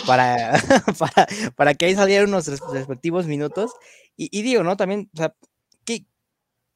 [0.08, 0.54] para,
[1.00, 3.74] para, para que ahí salieran unos respectivos minutos.
[4.18, 4.78] Y, digo, ¿no?
[4.78, 5.36] También, o sea,
[5.86, 6.06] ¿qué,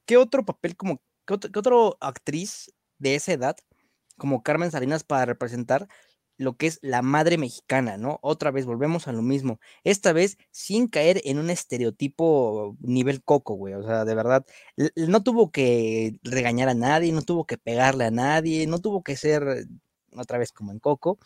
[0.06, 3.56] qué otro papel como, qué, otro, qué otro actriz de esa edad
[4.20, 5.88] como Carmen Salinas para representar
[6.36, 8.18] lo que es la madre mexicana, ¿no?
[8.22, 9.60] Otra vez volvemos a lo mismo.
[9.84, 13.74] Esta vez sin caer en un estereotipo nivel coco, güey.
[13.74, 14.46] O sea, de verdad,
[14.96, 19.16] no tuvo que regañar a nadie, no tuvo que pegarle a nadie, no tuvo que
[19.16, 19.66] ser
[20.16, 21.18] otra vez como en coco.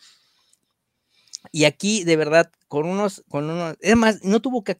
[1.51, 4.79] Y aquí, de verdad, con unos, con unos, es no tuvo que,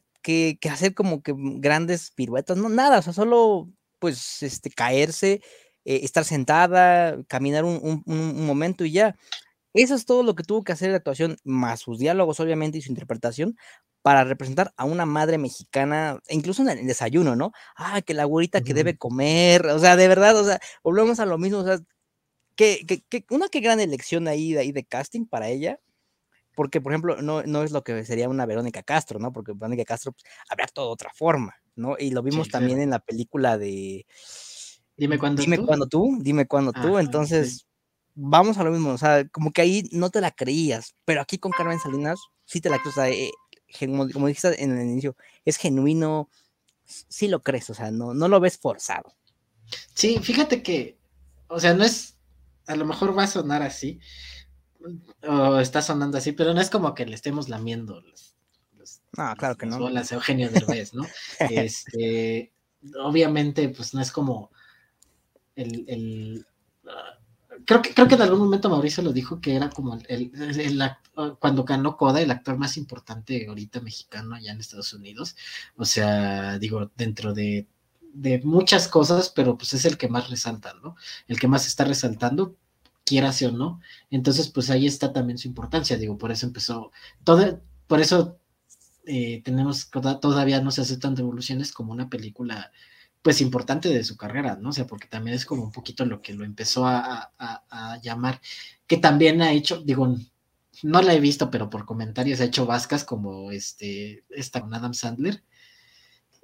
[0.70, 5.40] hacer como que grandes piruetas, no, nada, o sea, solo, pues, este, caerse,
[5.86, 9.16] eh, estar sentada, caminar un, un momento y ya.
[9.74, 12.82] Eso es todo lo que tuvo que hacer la actuación, más sus diálogos, obviamente, y
[12.82, 13.56] su interpretación,
[14.02, 17.52] para representar a una madre mexicana, incluso en el desayuno, ¿no?
[17.76, 21.26] Ah, que la güerita que debe comer, o sea, de verdad, o sea, volvemos a
[21.26, 21.78] lo mismo, o sea,
[22.56, 25.80] que, una que gran elección ahí de, ahí de casting para ella,
[26.54, 29.32] porque, por ejemplo, no, no es lo que sería una Verónica Castro, ¿no?
[29.32, 31.96] Porque Verónica Castro pues, habría todo de otra forma, ¿no?
[31.98, 34.06] Y lo vimos también en la película de...
[34.96, 35.66] Dime cuándo dime tú.
[35.66, 37.66] Cuándo tú, dime cuándo tú, entonces
[38.14, 41.38] vamos a lo mismo, o sea, como que ahí no te la creías, pero aquí
[41.38, 43.30] con Carmen Salinas sí te la crees, o sea, eh,
[43.78, 46.30] como, dijiste en el inicio, es genuino,
[46.86, 49.14] sí lo crees, o sea, no, no lo ves forzado.
[49.94, 50.98] Sí, fíjate que,
[51.48, 52.16] o sea, no es,
[52.66, 54.00] a lo mejor va a sonar así,
[55.28, 58.36] o está sonando así, pero no es como que le estemos lamiendo los,
[59.16, 59.88] no, claro que no.
[59.90, 61.04] Las Eugenio Derbez, ¿no?
[61.50, 62.52] este,
[63.02, 64.50] obviamente, pues no es como
[65.56, 66.46] el
[67.64, 70.32] creo que, creo que en algún momento Mauricio lo dijo que era como el,
[71.38, 75.36] cuando ganó Coda, el actor más importante ahorita mexicano allá en Estados Unidos.
[75.76, 77.66] O sea, digo, dentro de,
[78.44, 80.96] muchas cosas, pero pues es el que más resalta, ¿no?
[81.28, 82.56] El que más está resaltando,
[83.04, 83.80] quiera o no.
[84.10, 86.92] Entonces, pues ahí está también su importancia, digo, por eso empezó,
[87.24, 88.38] todo, por eso
[89.06, 92.72] eh, tenemos, todavía no se aceptan devoluciones como una película
[93.26, 94.68] pues importante de su carrera, ¿no?
[94.68, 97.32] O sea, porque también es como un poquito lo que lo empezó a,
[98.00, 98.40] llamar,
[98.86, 100.16] que también ha hecho, digo,
[100.84, 104.94] no la he visto, pero por comentarios ha hecho vascas como este, esta con Adam
[104.94, 105.42] Sandler.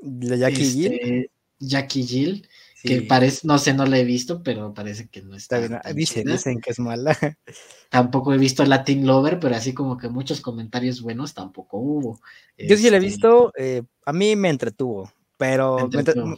[0.01, 0.87] ¿La Jackie?
[0.87, 2.49] Este, Jackie Jill,
[2.83, 5.61] que parece, no sé, no la he visto, pero parece que no está.
[5.61, 5.79] bien.
[5.95, 7.17] Dicen, dicen que es mala.
[7.91, 12.21] Tampoco he visto Latin Lover, pero así como que muchos comentarios buenos tampoco hubo.
[12.59, 16.37] Yo sí la he este visto, eh, a mí me entretuvo, pero me entretuvo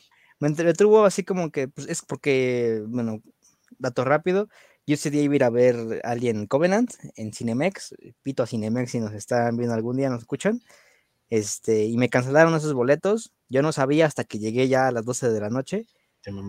[1.05, 3.23] así como que, pues es porque, bueno,
[3.79, 4.49] dato rápido,
[4.87, 8.91] yo ese día iba a ir a ver Alien Covenant en Cinemex, pito a Cinemex
[8.91, 10.61] si nos están viendo algún día, nos escuchan,
[11.31, 15.05] este, y me cancelaron esos boletos, yo no sabía hasta que llegué ya a las
[15.05, 15.87] 12 de la noche,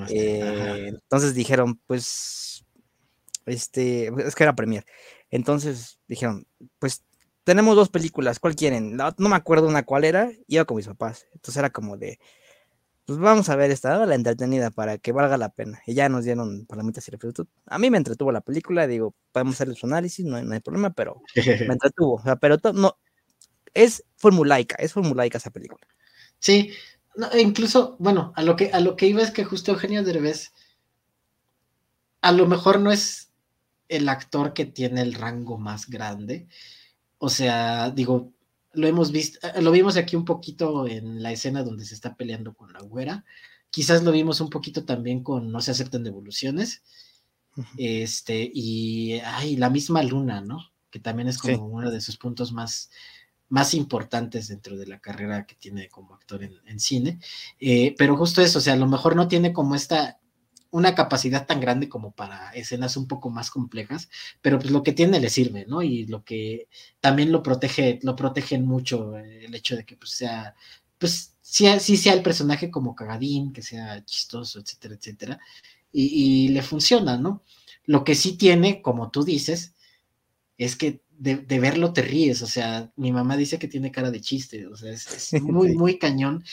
[0.09, 2.65] eh, entonces dijeron, pues,
[3.45, 4.85] este, es que era premier,
[5.29, 6.45] entonces dijeron,
[6.79, 7.03] pues
[7.45, 8.95] tenemos dos películas, ¿cuál quieren?
[8.95, 12.19] No, no me acuerdo una cuál era, iba con mis papás, entonces era como de,
[13.05, 15.81] pues vamos a ver esta, la entretenida para que valga la pena.
[15.85, 17.47] Y ya nos dieron palomitas y refrescos.
[17.67, 21.21] A mí me entretuvo la película, digo, podemos hacer su análisis, no hay, problema, pero
[21.35, 21.35] me
[21.73, 22.15] entretuvo.
[22.15, 22.97] O sea, pero no,
[23.73, 25.85] es formulaica, es formulaica esa película.
[26.39, 26.71] Sí,
[27.31, 30.51] e incluso, bueno, a lo que a lo que iba es que justo Eugenio Derbez
[32.21, 33.31] a lo mejor no es
[33.87, 36.47] el actor que tiene el rango más grande.
[37.19, 38.33] O sea, digo,
[38.75, 42.15] lo hemos visto, eh, lo vimos aquí un poquito en la escena donde se está
[42.15, 43.25] peleando con la güera.
[43.69, 46.83] Quizás lo vimos un poquito también con No se aceptan devoluciones.
[47.77, 50.71] Este, y ay, la misma luna, ¿no?
[50.89, 52.89] Que también es como uno de sus puntos más,
[53.49, 57.19] más importantes dentro de la carrera que tiene como actor en, cine.
[57.59, 60.19] Eh, pero justo eso, o sea, a lo mejor no tiene como esta
[60.71, 64.09] una capacidad tan grande como para escenas un poco más complejas,
[64.41, 65.81] pero pues lo que tiene le sirve, ¿no?
[65.81, 66.67] Y lo que
[66.99, 70.55] también lo protege, lo protegen mucho eh, el hecho de que pues sea,
[70.97, 75.39] pues sí, sí sea el personaje como cagadín, que sea chistoso, etcétera, etcétera,
[75.91, 77.41] y, le funciona, ¿no?
[77.85, 79.73] Lo que sí tiene, como tú dices,
[80.57, 84.19] es que de, verlo te ríes, o sea, mi mamá dice que tiene cara de
[84.19, 86.43] chiste, o sea, es, es muy, muy cañón,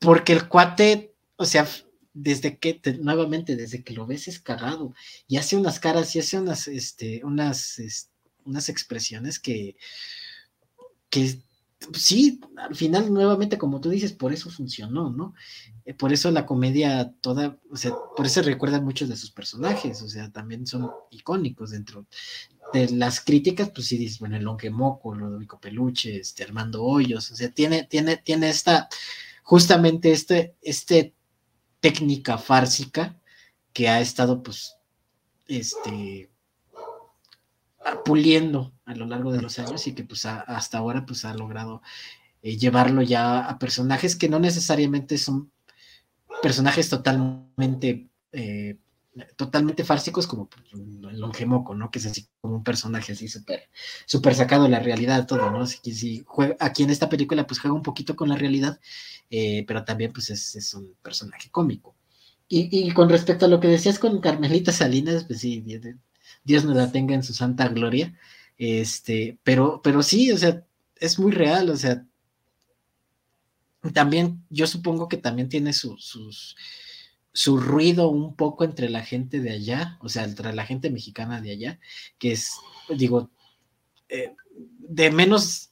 [0.00, 1.68] porque el cuate, o sea,
[2.20, 4.94] desde que, nuevamente, desde que lo ves es cagado
[5.28, 7.80] y hace unas caras y hace unas, este, unas,
[8.44, 9.76] unas expresiones que,
[11.10, 11.38] que
[11.94, 15.34] sí, al final, nuevamente, como tú dices, por eso funcionó, ¿no?
[15.84, 20.02] Eh, por eso la comedia toda, o sea, por eso recuerdan muchos de sus personajes,
[20.02, 22.06] o sea, también son icónicos dentro
[22.72, 27.30] de las críticas, pues sí dices, bueno, el Longe Moco, Lodovico Peluche, este Armando Hoyos,
[27.30, 28.88] o sea, tiene, tiene, tiene esta,
[29.44, 31.14] justamente este, este
[31.80, 33.16] técnica fársica
[33.72, 34.76] que ha estado, pues,
[35.46, 36.30] este,
[38.04, 41.82] puliendo a lo largo de los años y que pues hasta ahora pues ha logrado
[42.42, 45.50] eh, llevarlo ya a personajes que no necesariamente son
[46.42, 48.76] personajes totalmente eh,
[49.36, 51.90] totalmente fársicos como pues, el Longemoco, ¿no?
[51.90, 53.68] Que es así como un personaje así súper
[54.06, 55.62] súper sacado de la realidad todo, ¿no?
[55.62, 58.80] Así sí, juega, aquí en esta película pues juega un poquito con la realidad,
[59.30, 61.94] eh, pero también pues es, es un personaje cómico.
[62.48, 65.62] Y, y, con respecto a lo que decías con Carmelita Salinas, pues sí,
[66.44, 68.16] Dios nos la tenga en su santa gloria.
[68.56, 70.64] Este, pero, pero sí, o sea,
[70.96, 72.04] es muy real, o sea,
[73.92, 76.56] también, yo supongo que también tiene su, sus,
[77.38, 81.40] su ruido un poco entre la gente de allá, o sea, entre la gente mexicana
[81.40, 81.78] de allá,
[82.18, 82.50] que es,
[82.88, 83.30] digo,
[84.08, 84.34] eh,
[84.80, 85.70] de menos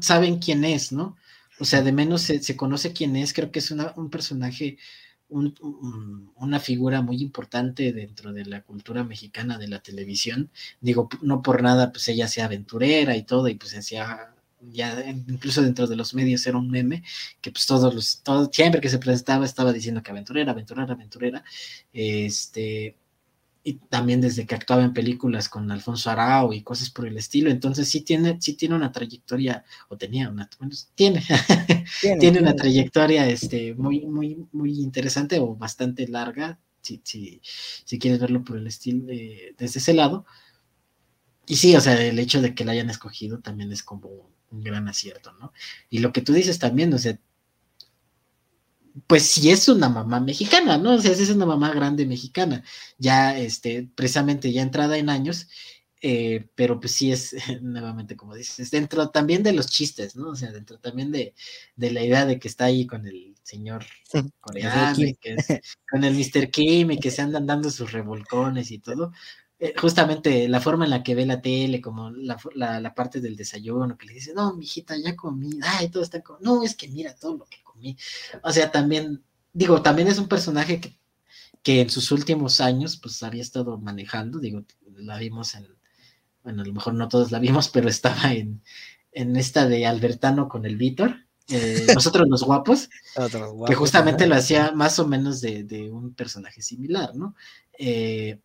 [0.00, 1.16] saben quién es, ¿no?
[1.58, 4.78] O sea, de menos se, se conoce quién es, creo que es una, un personaje
[5.28, 10.50] una figura muy importante dentro de la cultura mexicana de la televisión.
[10.80, 14.31] Digo, no por nada, pues ella sea aventurera y todo, y pues hacía
[14.70, 17.02] ya incluso dentro de los medios era un meme
[17.40, 21.44] que pues todos los todo, siempre que se presentaba estaba diciendo que aventurera aventurera aventurera
[21.92, 22.96] este
[23.64, 27.50] y también desde que actuaba en películas con Alfonso Arao y cosas por el estilo,
[27.50, 31.22] entonces sí tiene, sí tiene una trayectoria, o tenía una, bueno, tiene,
[32.20, 37.40] tiene, una trayectoria este, muy, muy, muy interesante o bastante larga, si, si,
[37.84, 40.26] si quieres verlo por el estilo desde ese lado.
[41.46, 44.62] Y sí, o sea, el hecho de que la hayan escogido también es como un
[44.62, 45.52] gran acierto, ¿no?
[45.90, 47.18] Y lo que tú dices también, o sea,
[49.06, 50.94] pues sí es una mamá mexicana, ¿no?
[50.94, 52.62] O sea, es una mamá grande mexicana,
[52.98, 55.48] ya, este, precisamente ya entrada en años,
[56.04, 60.30] eh, pero pues sí es, nuevamente, como dices, dentro también de los chistes, ¿no?
[60.30, 61.34] O sea, dentro también de,
[61.76, 63.84] la idea de que está ahí con el señor
[64.40, 65.36] coreano, que
[65.88, 66.50] con el Mr.
[66.50, 69.12] Kim y que se andan dando sus revolcones y todo.
[69.64, 73.36] Eh, justamente la forma en la que ve la tele, como la, la, parte del
[73.36, 76.88] desayuno, que le dice, no, mijita, ya comí, ay, todo está como, no, es que
[76.88, 77.62] mira todo lo que
[78.42, 79.22] o sea, también,
[79.52, 80.98] digo, también es un personaje que,
[81.62, 84.64] que en sus últimos años, pues había estado manejando, digo,
[84.96, 85.66] la vimos en,
[86.42, 88.62] bueno, a lo mejor no todos la vimos, pero estaba en,
[89.12, 91.26] en esta de Albertano con el Víctor.
[91.48, 92.88] Eh, nosotros los guapos,
[93.66, 97.34] que justamente lo hacía más o menos de, de un personaje similar, ¿no?
[97.78, 98.40] Eh,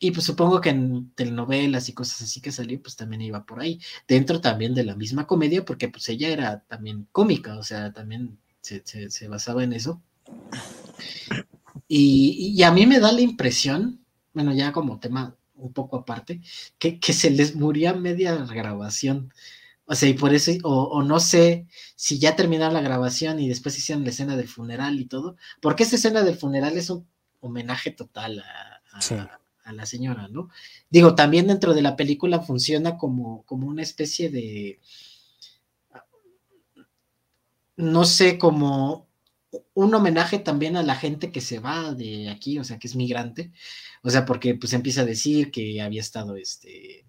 [0.00, 3.60] y pues supongo que en telenovelas y cosas así que salió, pues también iba por
[3.60, 3.80] ahí.
[4.06, 8.38] Dentro también de la misma comedia, porque pues ella era también cómica, o sea, también
[8.60, 10.00] se, basaba en eso.
[11.88, 16.42] Y, a mí me da la impresión, bueno, ya como tema un poco aparte,
[16.78, 19.32] que, se les moría media grabación.
[19.86, 23.76] O sea, y por eso, o, no sé si ya terminaron la grabación y después
[23.78, 27.06] hicieron la escena del funeral y todo, porque esa escena del funeral es un
[27.40, 29.00] homenaje total a, a
[29.72, 30.50] la señora, ¿no?
[30.90, 34.80] Digo, también dentro de la película funciona como, como una especie de,
[37.76, 39.08] no sé, como
[39.74, 42.96] un homenaje también a la gente que se va de aquí, o sea, que es
[42.96, 43.52] migrante,
[44.02, 47.06] o sea, porque pues empieza a decir que había estado este,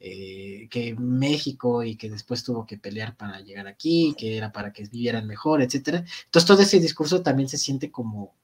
[0.00, 4.72] eh, que México y que después tuvo que pelear para llegar aquí, que era para
[4.72, 6.04] que vivieran mejor, etcétera.
[6.24, 8.34] Entonces todo ese discurso también se siente como,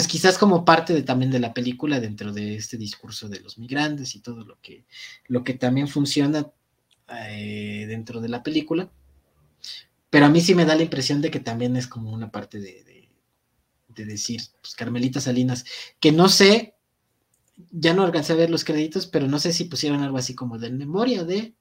[0.00, 3.58] pues quizás como parte de, también de la película dentro de este discurso de los
[3.58, 4.84] migrantes y todo lo que,
[5.28, 6.50] lo que también funciona
[7.28, 8.90] eh, dentro de la película
[10.10, 12.60] pero a mí sí me da la impresión de que también es como una parte
[12.60, 12.84] de,
[13.94, 15.66] decir, pues Carmelita Salinas,
[16.00, 16.74] que no sé,
[17.70, 20.58] ya no alcancé a ver los créditos, pero no sé si pusieron algo así como
[20.58, 21.54] de memoria de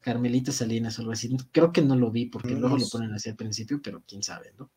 [0.00, 1.34] Carmelita Salinas o algo así.
[1.52, 4.52] Creo que no lo vi porque luego lo ponen así al principio, pero quién sabe,
[4.58, 4.68] ¿no?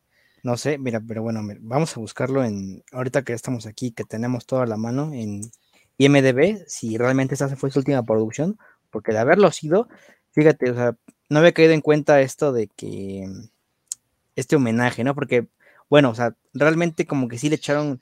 [0.44, 4.44] No sé, mira, pero bueno, vamos a buscarlo en, ahorita que estamos aquí, que tenemos
[4.44, 5.40] toda la mano en
[5.96, 8.58] IMDB, si realmente esa fue su última producción,
[8.90, 9.88] porque de haberlo sido,
[10.32, 10.96] fíjate, o sea,
[11.30, 13.26] no había caído en cuenta esto de que
[14.36, 15.14] este homenaje, ¿no?
[15.14, 15.48] Porque,
[15.88, 18.00] bueno, o sea, realmente como que sí le echaron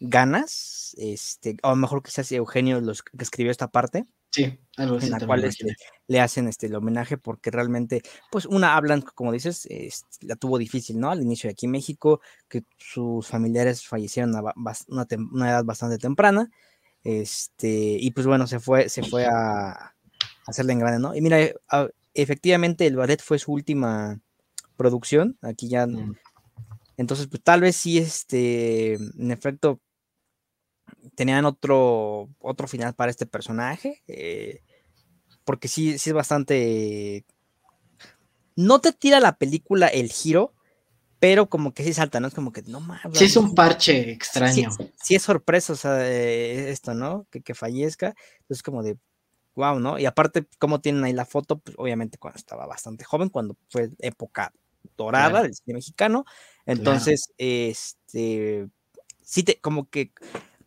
[0.00, 4.04] ganas, este, o mejor quizás Eugenio los que escribió esta parte.
[4.34, 5.76] Sí, algo En la cual este,
[6.08, 9.68] le hacen este, el homenaje porque realmente, pues una hablan, como dices,
[10.22, 11.12] la tuvo difícil, ¿no?
[11.12, 14.42] Al inicio de aquí en México, que sus familiares fallecieron a
[14.88, 15.06] una,
[15.48, 16.50] edad bastante temprana,
[17.04, 19.94] este, y pues bueno, se fue, se fue a,
[20.48, 21.14] hacerle en grande, ¿no?
[21.14, 21.38] Y mira,
[22.12, 24.20] efectivamente el ballet fue su última
[24.76, 26.16] producción, aquí ya, mm.
[26.96, 29.80] entonces pues tal vez sí, este, en efecto,
[31.14, 34.62] tenían otro, otro final para este personaje, eh,
[35.44, 37.24] porque sí, sí es bastante,
[38.56, 40.54] no te tira la película el giro,
[41.20, 42.28] pero como que sí salta, ¿no?
[42.28, 43.18] Es como que no mames.
[43.18, 44.70] Sí, es un parche extraño.
[45.02, 47.26] Sí, es sorpresa, o sea, esto, ¿no?
[47.30, 48.14] Que, que fallezca.
[48.40, 48.98] Entonces, como de,
[49.54, 49.98] wow, ¿no?
[49.98, 53.90] Y aparte, como tienen ahí la foto, pues obviamente cuando estaba bastante joven, cuando fue
[54.00, 54.52] época
[54.96, 56.24] dorada del cine mexicano.
[56.66, 58.68] Entonces, este,
[59.22, 60.12] sí, te, como que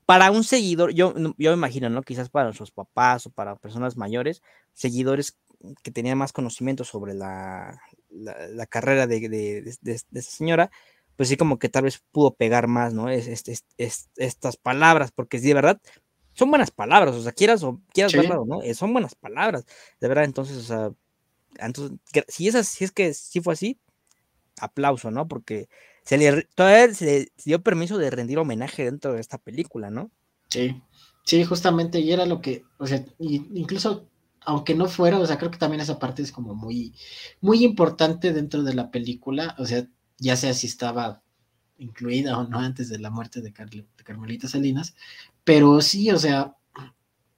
[0.07, 2.01] para un seguidor, yo, yo me imagino, ¿no?
[2.01, 4.41] Quizás para sus papás o para personas mayores,
[4.71, 5.37] seguidores
[5.83, 7.77] que tenían más conocimiento sobre la,
[8.09, 10.71] la, carrera de, de, esta señora,
[11.17, 13.09] pues sí como que tal vez pudo pegar más, ¿no?
[13.09, 13.27] Es,
[14.15, 15.81] estas palabras, porque sí, de verdad,
[16.31, 18.61] son buenas palabras, o sea, quieras o quieras verlo, ¿no?
[18.61, 19.65] Eh, son buenas palabras,
[19.99, 20.91] de verdad, entonces, o sea,
[21.57, 21.99] entonces,
[22.29, 23.77] si, es si es que sí fue así,
[24.57, 25.27] aplauso, ¿no?
[25.27, 25.67] Porque
[26.07, 30.09] se le, todavía se dio permiso de rendir homenaje dentro de esta película, ¿no?
[30.49, 30.81] Sí,
[31.25, 34.07] sí, justamente, y era lo que, o sea, incluso
[34.39, 36.95] aunque no fuera, o sea, creo que también esa parte es como muy,
[37.41, 39.85] muy importante dentro de la película, o sea,
[40.17, 41.23] ya sea si estaba
[41.77, 44.95] incluida o no antes de la muerte de, Carmelita Salinas,
[45.43, 46.55] pero sí, o sea,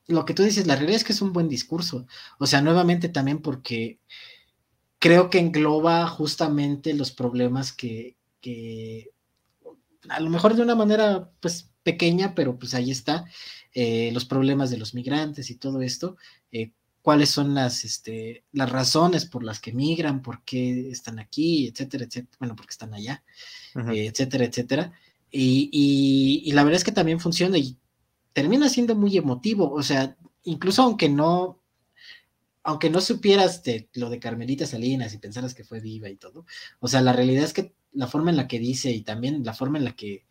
[0.06, 2.06] lo que tú dices, la realidad es que es un buen discurso,
[2.38, 4.00] o sea, nuevamente también porque
[5.00, 9.12] creo que engloba justamente los problemas que, que
[10.10, 13.26] a lo mejor de una manera, pues, pequeña, pero pues ahí está,
[13.74, 16.18] eh, los problemas de los migrantes y todo esto,
[16.52, 16.72] eh,
[17.02, 22.06] cuáles son las, este, las razones por las que migran, por qué están aquí, etcétera,
[22.06, 23.24] etcétera, bueno, porque están allá,
[23.76, 24.94] eh, etcétera, etcétera.
[25.32, 25.70] Y,
[26.44, 27.78] y, la verdad es que también funciona y
[28.34, 31.62] termina siendo muy emotivo, o sea, incluso aunque no,
[32.64, 36.46] aunque no supieras de lo de Carmelita Salinas y pensaras que fue viva y todo,
[36.80, 39.54] o sea, la realidad es que la forma en la que dice y también la
[39.54, 40.26] forma en la que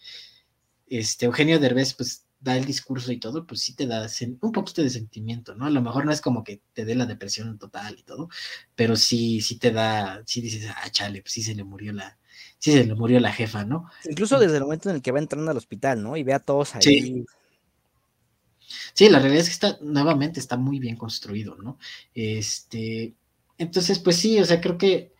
[0.87, 4.07] este Eugenio Derbez, pues da el discurso y todo, pues sí te da
[4.41, 5.67] un poquito de sentimiento, ¿no?
[5.67, 8.29] A lo mejor no es como que te dé la depresión total y todo,
[8.77, 12.17] pero sí, sí te da, sí dices, ah, chale, pues sí se le murió la,
[12.59, 13.91] sí se le murió la jefa, ¿no?
[14.09, 16.17] Incluso desde el momento en el que va entrando al hospital, ¿no?
[16.17, 16.83] Y ve a todos ahí.
[16.83, 17.27] Sí.
[18.93, 21.79] Sí, la realidad es que está, nuevamente está muy bien construido, ¿no?
[22.15, 23.15] Este,
[23.57, 25.15] entonces, pues sí, o sea, creo que,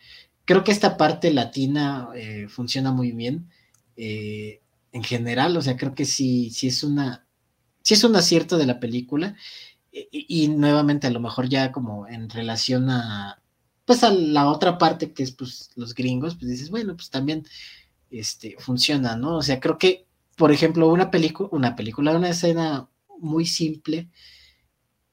[0.49, 3.51] creo que esta parte latina eh, funciona muy bien.
[3.95, 7.27] Eh, en general, o sea, creo que sí, sí es una,
[7.83, 9.35] sí es un acierto de la película.
[9.91, 13.43] Y, nuevamente, a lo mejor ya como en relación a,
[13.85, 17.45] pues a la otra parte que es pues los gringos, pues dices, bueno, pues también
[18.09, 19.37] este, funciona, ¿no?
[19.37, 22.89] O sea, creo que, por ejemplo, una película, una película, una escena
[23.19, 24.09] muy simple,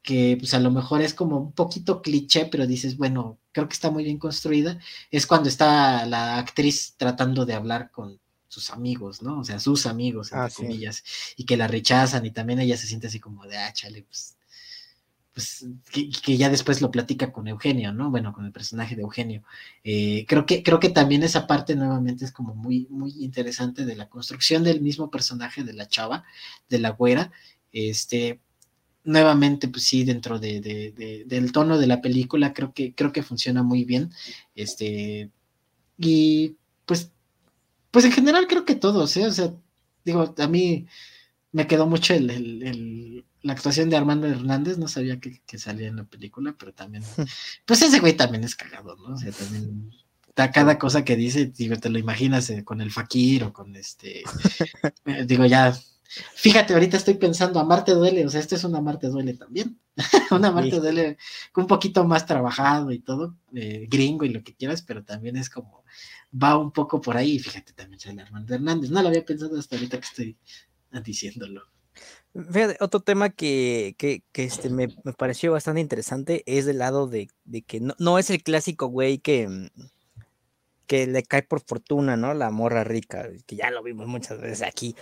[0.07, 3.75] que pues a lo mejor es como un poquito cliché, pero dices, bueno, creo que
[3.75, 4.79] está muy bien construida,
[5.11, 9.41] es cuando está la actriz tratando de hablar con, sus amigos, ¿no?
[9.41, 11.05] O sea, sus amigos, entre ah, comillas,
[11.37, 14.39] y que la rechazan y también ella se siente así como de, ah, chale, pues,
[15.35, 18.11] pues que, ya después lo platica con Eugenio, ¿no?
[18.11, 19.43] Bueno, con el personaje de Eugenio.
[19.85, 23.97] Eh, creo, que, creo que también esa parte nuevamente es como muy, muy interesante de
[23.97, 26.25] la construcción del mismo personaje de la chava,
[26.71, 27.33] de la güera,
[27.73, 28.41] este,
[29.07, 33.63] nuevamente, pues sí, dentro de, del tono de la película, creo que, creo que funciona
[33.63, 34.13] muy bien.
[34.55, 35.31] Este,
[35.99, 37.11] y pues
[37.97, 39.27] pues en general creo que todos, ¿eh?
[39.27, 39.55] O sea,
[40.05, 40.87] digo, a mí
[41.51, 46.05] me quedó mucho el, la actuación de Armando Hernández, no sabía que, salía en la
[46.05, 47.03] película, pero también,
[47.65, 49.15] pues ese güey también es cagado, ¿no?
[49.15, 49.91] O sea, también
[50.35, 53.75] da cada cosa que dice, digo, te lo imaginas eh, con el Fakir o con
[53.77, 54.25] este,
[55.07, 55.75] eh, digo, ya,
[56.35, 59.79] fíjate, ahorita estoy pensando, Amarte duele, o sea, esto es una Amarte duele también,
[60.31, 61.19] una Amarte duele
[61.57, 65.51] un poquito más trabajado y todo, eh, gringo y lo que quieras, pero también es
[65.51, 65.85] como,
[66.33, 67.39] va un poco por ahí.
[67.39, 68.91] Fíjate, también sale Armando Hernández.
[68.91, 70.37] No lo había pensado hasta ahorita que estoy
[71.05, 71.63] diciéndolo.
[72.35, 77.07] Fíjate, otro tema que, que, que este, me, me, pareció bastante interesante es del lado
[77.07, 79.71] de, de que no, no, es el clásico güey que,
[80.87, 82.35] que le cae por fortuna, ¿no?
[82.35, 84.95] La morra rica, que ya lo vimos muchas veces aquí.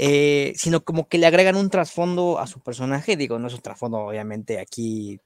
[0.00, 3.16] Eh, sino como que le agregan un trasfondo a su personaje.
[3.16, 5.20] Digo, no es un trasfondo, obviamente, aquí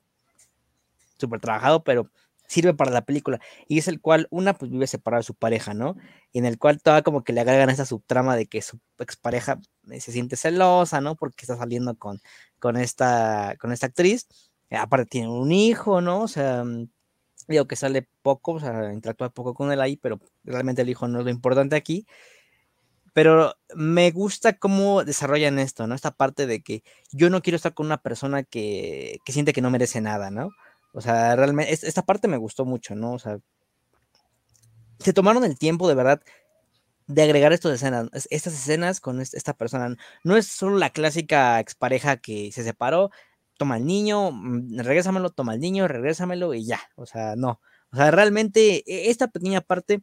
[1.18, 2.10] súper trabajado, pero
[2.48, 3.38] sirve para la película.
[3.68, 5.96] Y es el cual una pues vive separada de su pareja, ¿no?
[6.32, 9.60] Y en el cual toda como que le agregan esa subtrama de que su expareja
[9.90, 11.16] eh, se siente celosa, ¿no?
[11.16, 12.20] Porque está saliendo con,
[12.58, 14.26] con, esta, con esta actriz.
[14.70, 16.22] Eh, aparte tiene un hijo, ¿no?
[16.22, 16.88] O sea, mm,
[17.48, 21.08] digo que sale poco, o sea, interactúa poco con él ahí, pero realmente el hijo
[21.08, 22.06] no es lo importante aquí.
[23.12, 25.94] Pero me gusta cómo desarrollan esto, ¿no?
[25.94, 26.82] Esta parte de que
[27.12, 30.50] yo no quiero estar con una persona que, que siente que no merece nada, ¿no?
[30.94, 33.12] O sea, realmente, esta parte me gustó mucho, ¿no?
[33.12, 33.38] O sea,
[34.98, 36.22] se tomaron el tiempo de verdad
[37.06, 39.96] de agregar estas escenas, estas escenas con esta persona.
[40.24, 43.10] No es solo la clásica expareja que se separó,
[43.58, 46.80] toma al niño, mm, regrésamelo, toma al niño, regrésamelo y ya.
[46.96, 47.60] O sea, no.
[47.92, 50.02] O sea, realmente e, esta pequeña parte,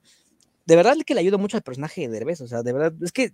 [0.69, 2.41] de verdad que le ayuda mucho al personaje de Derbez.
[2.41, 3.33] O sea, de verdad, es que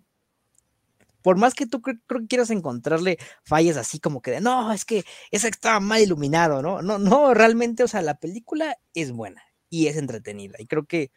[1.22, 4.86] por más que tú creo, que quieras encontrarle fallas así como que de, no, es
[4.86, 6.82] que ese estaba mal iluminado, ¿no?
[6.82, 10.56] No, no, realmente, o sea, la película es buena y es entretenida.
[10.60, 11.12] Y creo que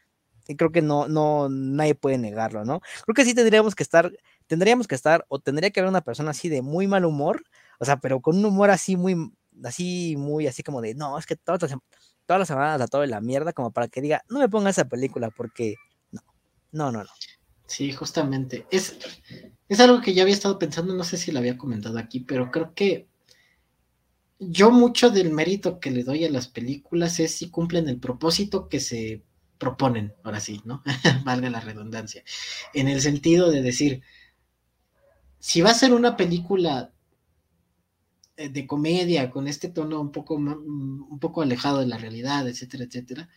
[0.48, 2.80] y creo que no, no, nadie puede negarlo, ¿no?
[3.04, 4.10] Creo que sí tendríamos que estar,
[4.48, 7.44] tendríamos que estar, o tendría que haber una persona así de muy mal humor,
[7.78, 9.30] o sea, pero con un humor así muy,
[9.62, 11.78] así, muy, así como de, no, es que todas las,
[12.26, 14.70] todas las semanas a todo de la mierda, como para que diga, no me ponga
[14.70, 15.76] esa película, porque
[16.72, 17.10] no, no, no.
[17.66, 18.66] Sí, justamente.
[18.70, 18.98] Es,
[19.68, 22.50] es algo que ya había estado pensando, no sé si lo había comentado aquí, pero
[22.50, 23.08] creo que
[24.38, 28.68] yo mucho del mérito que le doy a las películas es si cumplen el propósito
[28.68, 29.22] que se
[29.58, 30.82] proponen, ahora sí, ¿no?
[31.24, 32.22] Valga la redundancia.
[32.72, 34.02] En el sentido de decir,
[35.40, 36.92] si va a ser una película
[38.36, 42.84] eh, de comedia con este tono un poco, un poco alejado de la realidad, etcétera,
[42.84, 43.28] etcétera,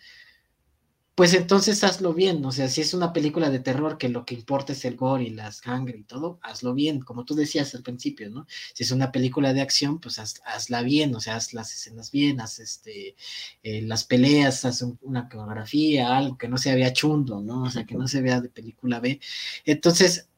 [1.15, 2.43] pues entonces hazlo bien.
[2.45, 5.25] O sea, si es una película de terror que lo que importa es el gore
[5.25, 8.47] y la sangre y todo, hazlo bien, como tú decías al principio, ¿no?
[8.73, 12.39] Si es una película de acción, pues hazla bien, o sea, haz las escenas bien,
[12.39, 13.15] haz este,
[13.63, 17.63] eh, las peleas, haz una coreografía, algo que no se vea chundo, ¿no?
[17.63, 19.19] O sea, que no se vea de película B.
[19.65, 20.29] Entonces,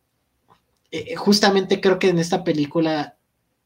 [0.92, 3.18] eh, justamente creo que en esta película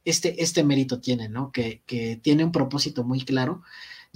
[0.06, 1.52] este, este mérito tiene, ¿no?
[1.52, 1.82] Que
[2.22, 3.64] tiene un propósito muy claro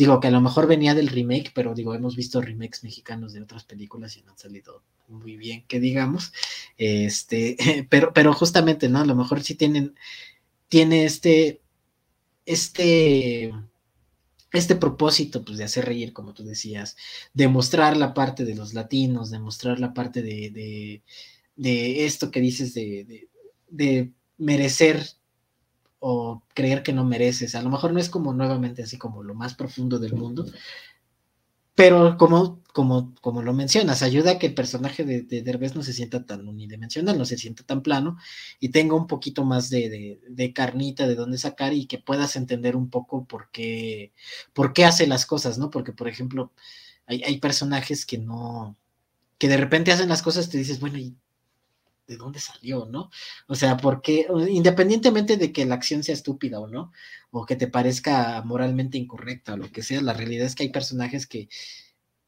[0.01, 3.41] Digo que a lo mejor venía del remake, pero digo, hemos visto remakes mexicanos de
[3.43, 6.33] otras películas y no han salido muy bien, que digamos.
[6.75, 7.55] Este,
[7.91, 8.97] pero, pero justamente, ¿no?
[8.97, 9.93] A lo mejor sí tienen,
[10.69, 11.61] tiene este,
[12.47, 13.53] este,
[14.51, 16.97] este propósito, pues, de hacer reír, como tú decías,
[17.35, 21.03] de mostrar la parte de los latinos, de mostrar la parte de,
[21.55, 23.29] de, esto que dices de, de,
[23.69, 25.05] de merecer
[26.01, 27.55] o creer que no mereces.
[27.55, 30.45] A lo mejor no es como nuevamente así como lo más profundo del mundo,
[31.75, 35.83] pero como, como, como lo mencionas, ayuda a que el personaje de, de Derbez no
[35.83, 38.17] se sienta tan unidimensional, no se sienta tan plano
[38.59, 42.75] y tenga un poquito más de, de, carnita de dónde sacar y que puedas entender
[42.75, 44.11] un poco por qué,
[44.53, 45.69] por qué hace las cosas, ¿no?
[45.69, 46.51] Porque, por ejemplo,
[47.05, 48.75] hay, hay personajes que no,
[49.37, 51.15] que de repente hacen las cosas, te dices, bueno, ¿y
[52.07, 53.09] de dónde salió, ¿no?
[53.47, 56.91] O sea, porque independientemente de que la acción sea estúpida o no,
[57.31, 60.69] o que te parezca moralmente incorrecta o lo que sea, la realidad es que hay
[60.69, 61.49] personajes que,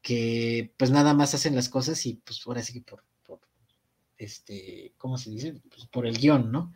[0.02, 3.02] que pues nada más hacen las cosas y pues ahora sí que por,
[4.18, 5.60] este, ¿cómo se dice?
[5.68, 6.72] Pues por el guion, ¿no?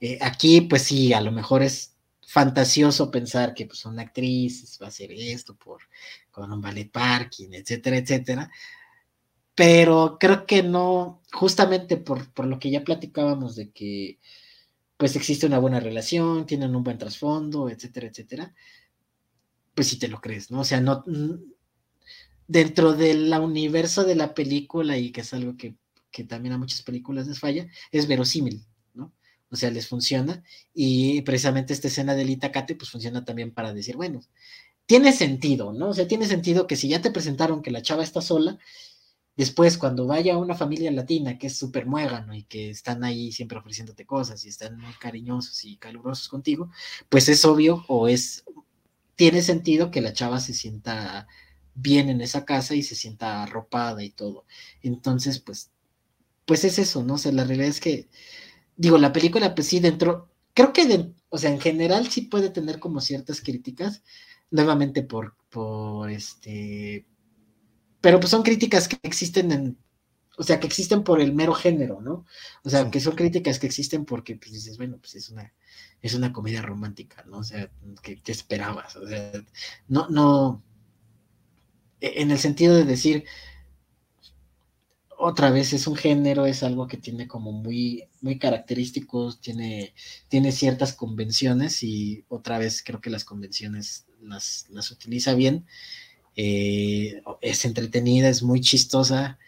[0.00, 1.94] Eh, aquí pues sí, a lo mejor es
[2.26, 5.82] fantasioso pensar que pues una actriz va a hacer esto por
[6.30, 8.50] con un ballet parking, etcétera, etcétera,
[9.54, 14.18] pero creo que no, justamente por, por, lo que ya platicábamos de que
[14.96, 18.54] pues existe una buena relación, tienen un buen trasfondo, etcétera, etcétera,
[19.74, 20.60] pues si te lo crees, ¿no?
[20.60, 21.04] O sea, no,
[22.46, 25.76] dentro del universo de la película y que es algo que,
[26.10, 29.12] que también a muchas películas les falla, es verosímil, ¿no?
[29.50, 30.42] O sea, les funciona
[30.72, 34.20] y precisamente esta escena del Itacate pues funciona también para decir, bueno,
[34.86, 35.90] tiene sentido, ¿no?
[35.90, 38.58] O sea, tiene sentido que si ya te presentaron que la chava está sola,
[39.36, 43.58] Después, cuando vaya una familia latina que es súper muégano y que están ahí siempre
[43.58, 46.70] ofreciéndote cosas y están muy cariñosos y calurosos contigo,
[47.08, 48.44] pues es obvio o es,
[49.16, 51.26] tiene sentido que la chava se sienta
[51.74, 54.44] bien en esa casa y se sienta arropada y todo.
[54.82, 55.72] Entonces, pues,
[56.46, 57.14] pues es eso, ¿no?
[57.14, 58.08] O sea, la realidad es que,
[58.76, 62.78] digo, la película, pues sí, dentro, creo que, o sea, en general sí puede tener
[62.78, 64.02] como ciertas críticas,
[64.50, 67.06] nuevamente por, por este,
[68.04, 69.78] pero pues son críticas que existen en,
[70.36, 72.26] o sea, que existen por el mero género, ¿no?
[72.62, 75.54] O sea, que son críticas que existen porque pues dices, bueno, pues es una,
[76.02, 77.38] es una comedia romántica, ¿no?
[77.38, 77.70] O sea,
[78.02, 78.94] ¿qué, esperabas?
[78.96, 79.32] O sea,
[79.88, 80.62] no, no,
[81.98, 83.24] e, en el sentido de decir,
[85.16, 89.94] otra vez es un género, es algo que tiene como muy, muy característicos, tiene,
[90.28, 95.64] tiene ciertas convenciones y otra vez creo que las convenciones las, las utiliza bien
[96.36, 99.38] eh, es entretenida, es muy chistosa,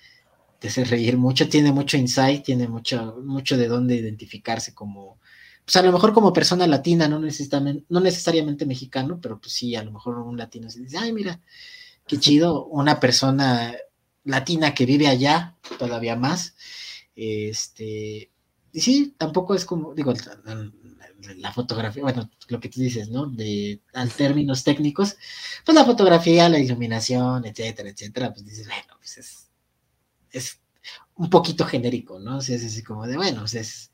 [0.59, 5.19] te hace reír mucho, tiene mucho insight, tiene mucho, mucho de dónde identificarse como,
[5.65, 9.75] pues a lo mejor como persona latina, no necesariamente, no necesariamente mexicano, pero pues sí,
[9.77, 11.41] a lo mejor un latino se dice, ay, mira,
[12.07, 13.75] qué chido, una persona
[14.25, 16.55] latina que vive allá, todavía más,
[17.15, 18.31] este,
[18.81, 20.13] sí, tampoco es como, digo,
[21.37, 23.27] la fotografía, bueno, lo que tú dices, ¿no?
[23.27, 25.17] De al términos técnicos,
[25.65, 29.51] pues la fotografía, la iluminación, etcétera, etcétera, pues dices, bueno, pues es,
[30.31, 30.61] es
[31.17, 32.37] un poquito genérico, ¿no?
[32.37, 33.93] O es así como de, bueno, pues es,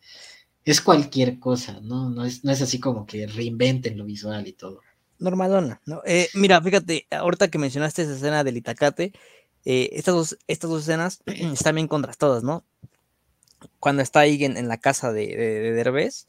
[0.64, 2.11] es cualquier cosa, ¿no?
[2.11, 4.80] No es, no es así como que reinventen lo visual y todo.
[5.18, 6.03] Normalona, ¿no?
[6.05, 9.12] Eh, mira, fíjate, ahorita que mencionaste esa escena del Itacate,
[9.64, 12.64] eh, estas, dos, estas dos escenas están bien contrastadas, ¿no?
[13.79, 16.27] Cuando está ahí en, la casa de, de, Derbez,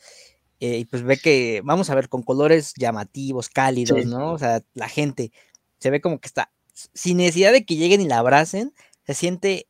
[0.60, 4.34] eh, y pues ve que, vamos a ver, con colores llamativos, cálidos, ¿no?
[4.34, 5.32] O sea, la gente
[5.80, 8.74] se ve como que está, sin necesidad de que lleguen y la abracen,
[9.06, 9.68] se siente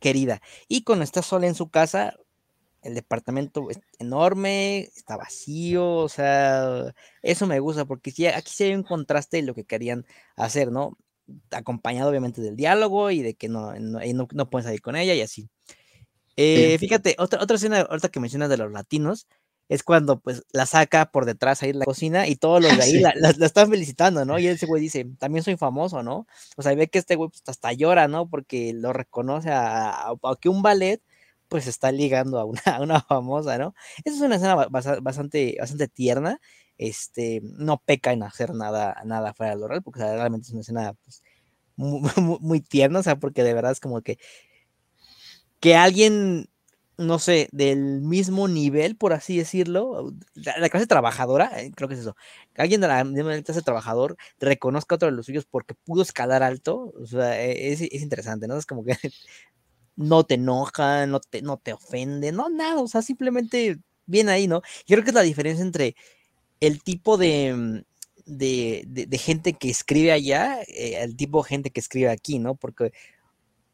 [0.00, 0.40] querida.
[0.68, 2.14] Y cuando está sola en su casa,
[2.82, 8.64] el departamento es enorme, está vacío, o sea, eso me gusta porque sí, aquí sí
[8.64, 10.96] hay un contraste de lo que querían hacer, ¿no?
[11.50, 14.00] Acompañado obviamente del diálogo y de que no, no,
[14.32, 15.50] no, pueden salir con ella y así.
[16.40, 19.26] Eh, fíjate, otra, otra escena, ahorita que mencionas de los latinos,
[19.68, 22.82] es cuando pues la saca por detrás ahí en la cocina y todos los de
[22.84, 23.10] ahí la,
[23.44, 24.38] están felicitando, ¿no?
[24.38, 26.28] Y ese güey dice, también soy famoso, ¿no?
[26.56, 28.28] O sea, ve que este güey pues, hasta llora, ¿no?
[28.30, 31.02] Porque lo reconoce a, que un ballet
[31.48, 33.74] pues está ligando a una, una famosa, ¿no?
[34.04, 36.40] Esa es una escena bastante, bastante tierna,
[36.76, 40.60] este, no peca en hacer nada, nada fuera de lo real, porque realmente es una
[40.60, 41.22] escena pues,
[42.40, 44.18] muy, tierna, o sea, porque de verdad es como que
[45.60, 46.48] que alguien
[46.98, 52.00] no sé, del mismo nivel, por así decirlo, la, clase trabajadora, eh, creo que es
[52.00, 52.16] eso,
[52.52, 56.02] que alguien de la misma clase trabajador reconozca a otro de los suyos porque pudo
[56.02, 58.56] escalar alto, o sea, e, es, es interesante, ¿no?
[58.58, 58.96] Es como que
[59.96, 64.48] no te enoja, no te, no te ofende, no, nada, o sea, simplemente viene ahí,
[64.48, 64.62] ¿no?
[64.86, 65.94] Yo creo que es la diferencia entre
[66.60, 67.84] el tipo de,
[68.26, 72.56] de, de, gente que escribe allá, eh, el tipo de gente que escribe aquí, ¿no?
[72.56, 72.92] Porque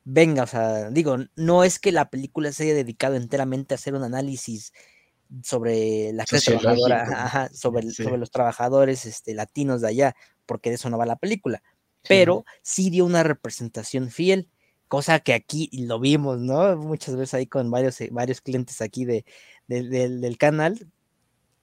[0.04, 3.94] venga, o sea, digo, no es que la película se haya dedicado enteramente a hacer
[3.94, 4.72] un análisis
[5.42, 10.90] sobre la clase trabajadora, sobre, sobre los trabajadores este, latinos de allá, porque de eso
[10.90, 11.62] no va la película,
[12.06, 14.50] pero sí dio una representación fiel,
[14.88, 16.76] cosa que aquí lo vimos, ¿no?
[16.76, 19.24] Muchas veces ahí con varios, eh, varios clientes aquí de,
[19.66, 20.92] del canal,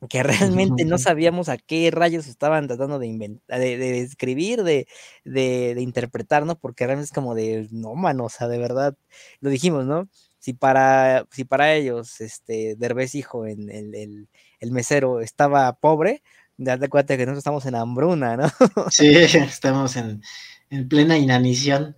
[0.09, 4.87] que realmente no sabíamos a qué rayos estaban tratando de inventar, de, escribir, de,
[5.23, 6.57] de, interpretar, ¿no?
[6.57, 8.95] Porque realmente es como de, no, mano, o sea, de verdad,
[9.41, 10.09] lo dijimos, ¿no?
[10.39, 14.27] Si para, si para ellos, este, Derbez hijo, en el,
[14.59, 16.23] el, mesero, estaba pobre,
[16.57, 18.49] date cuenta que nosotros estamos en hambruna, ¿no?
[18.89, 20.23] Sí, estamos en,
[20.71, 21.95] en plena inanición.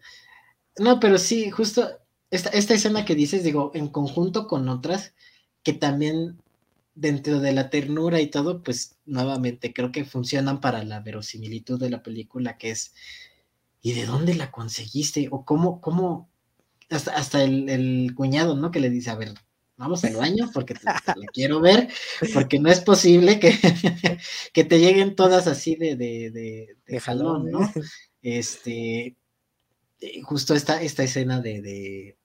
[0.77, 1.87] No, pero sí, justo
[2.31, 5.13] esta, esta escena que dices, digo, en conjunto con otras,
[5.63, 6.42] que también
[6.95, 11.89] dentro de la ternura y todo, pues nuevamente creo que funcionan para la verosimilitud de
[11.89, 12.93] la película, que es,
[13.81, 15.27] ¿y de dónde la conseguiste?
[15.31, 16.29] O cómo, cómo,
[16.89, 18.71] hasta, hasta el, cuñado, ¿no?
[18.71, 19.33] Que le dice, a ver,
[19.75, 21.89] vamos al baño porque te, la quiero ver,
[22.33, 23.51] porque no es posible que,
[24.53, 27.71] que te lleguen todas así de, de, de, jalón, ¿no?
[28.21, 29.17] Este,
[29.99, 32.17] eh, justo esta, esta escena de,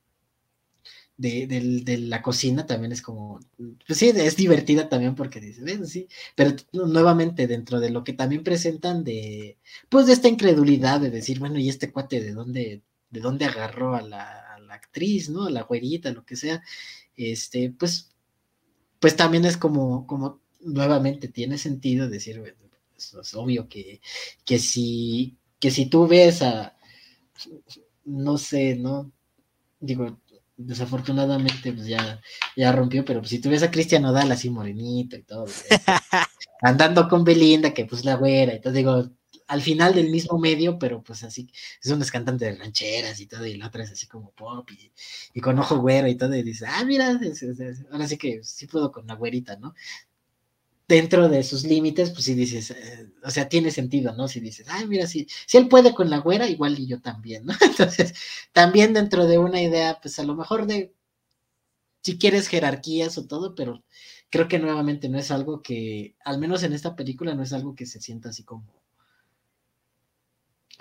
[1.19, 3.41] de, la cocina también es como,
[3.87, 8.13] pues sí, es divertida también porque dices, bueno, sí, pero nuevamente dentro de lo que
[8.13, 9.59] también presentan de,
[9.89, 13.97] pues de esta incredulidad de decir, bueno, ¿y este cuate de dónde, de dónde agarró
[13.97, 15.47] a la, actriz, ¿no?
[15.47, 16.63] A la güerita, lo que sea,
[17.17, 18.15] este, pues,
[19.01, 22.57] pues también es como, como, nuevamente tiene sentido decir, bueno,
[22.93, 24.01] pues, es obvio que,
[24.45, 26.77] que si, que si tú ves a,
[28.05, 29.11] no sé, ¿no?
[29.81, 30.21] Digo,
[30.59, 32.21] desafortunadamente pues ya,
[32.57, 35.47] ya rompió, pero pues, si tú ves a Cristian Nodal así morenito y todo,
[36.63, 39.09] andando con Belinda, que pues la güera, y todo, digo,
[39.47, 41.51] al final del mismo medio, pero pues así,
[41.83, 44.69] es un cantante de rancheras y todo, y la otra es así como pop
[45.33, 47.19] y, con ojo güero y todo, y dice, ah, mira,
[47.91, 49.75] ahora sí que sí puedo con la güerita, ¿no?
[50.89, 54.27] Dentro de sus límites, pues si dices, eh, o sea, tiene sentido, ¿no?
[54.27, 57.45] Si dices, ay, mira, si, si él puede con la güera, igual y yo también,
[57.45, 57.53] ¿no?
[57.61, 58.15] Entonces,
[58.53, 60.95] también dentro de una idea, pues a lo mejor de,
[62.03, 63.85] si quieres jerarquías o todo, pero
[64.31, 67.75] creo que nuevamente no es algo que, al menos en esta película, no es algo
[67.75, 68.83] que se sienta así como,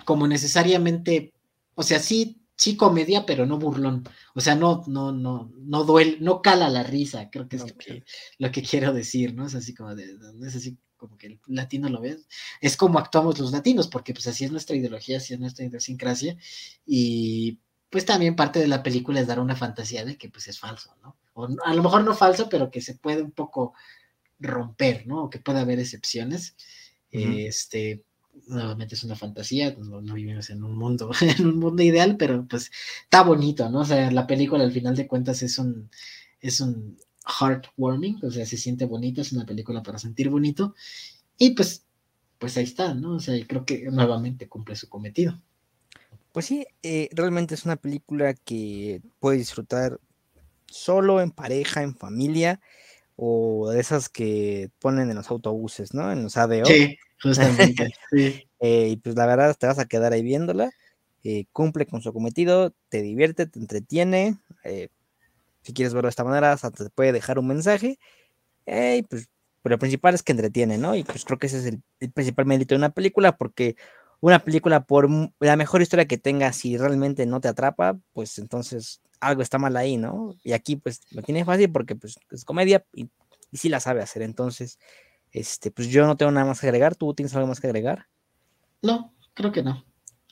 [0.06, 1.34] como necesariamente,
[1.74, 4.06] o sea, sí sí comedia, pero no burlón.
[4.34, 7.62] O sea, no, no, no, no duele, no cala la risa, creo que es
[8.38, 9.46] lo, que, quiero decir, ¿no?
[9.46, 12.18] Es así como de, es así como que el latino lo ve,
[12.60, 16.36] es como actuamos los latinos, porque pues así es nuestra ideología, así es nuestra idiosincrasia,
[16.84, 20.58] y pues también parte de la película es dar una fantasía de que pues es
[20.58, 21.16] falso, ¿no?
[21.34, 23.74] O a lo mejor no falso, pero que se puede un poco
[24.40, 25.24] romper, ¿no?
[25.24, 26.56] O que puede haber excepciones.
[27.10, 28.04] Este,
[28.46, 32.70] nuevamente es una fantasía, no, vivimos en un mundo, en un mundo ideal, pero pues
[33.02, 33.80] está bonito, ¿no?
[33.80, 35.90] O sea, la película al final de cuentas es un,
[36.40, 36.96] es un,
[37.28, 40.74] heartwarming, o sea, se siente bonita, es una película para sentir bonito.
[41.36, 41.84] Y pues,
[42.38, 43.16] pues ahí está, ¿no?
[43.16, 45.40] O sea, creo que nuevamente cumple su cometido.
[46.32, 50.00] Pues sí, eh, realmente es una película que puedes disfrutar
[50.66, 52.60] solo, en pareja, en familia,
[53.20, 56.12] o de esas que ponen en los autobuses, ¿no?
[56.12, 56.66] En los ADO.
[56.66, 57.90] Sí, justamente.
[58.12, 58.48] sí.
[58.60, 60.70] Eh, y pues la verdad te vas a quedar ahí viéndola.
[61.24, 64.38] Eh, cumple con su cometido, te divierte, te entretiene.
[65.62, 67.98] si quieres verlo de esta manera, hasta te puede dejar un mensaje.
[68.64, 69.28] pues,
[69.62, 70.94] pero lo principal es que entretiene, ¿no?
[70.94, 73.74] Y pues creo que ese es el principal mérito de una película, porque
[74.20, 75.08] una película, por
[75.40, 79.76] la mejor historia que tenga, si realmente no te atrapa, pues entonces algo está mal
[79.76, 80.34] ahí, ¿no?
[80.42, 83.08] Y aquí pues lo tiene fácil porque pues es comedia y,
[83.52, 84.22] sí la sabe hacer.
[84.22, 84.78] Entonces,
[85.32, 86.96] este, pues yo no tengo nada más que agregar.
[86.96, 88.06] ¿Tú tienes algo más que agregar?
[88.82, 89.84] No, creo que no.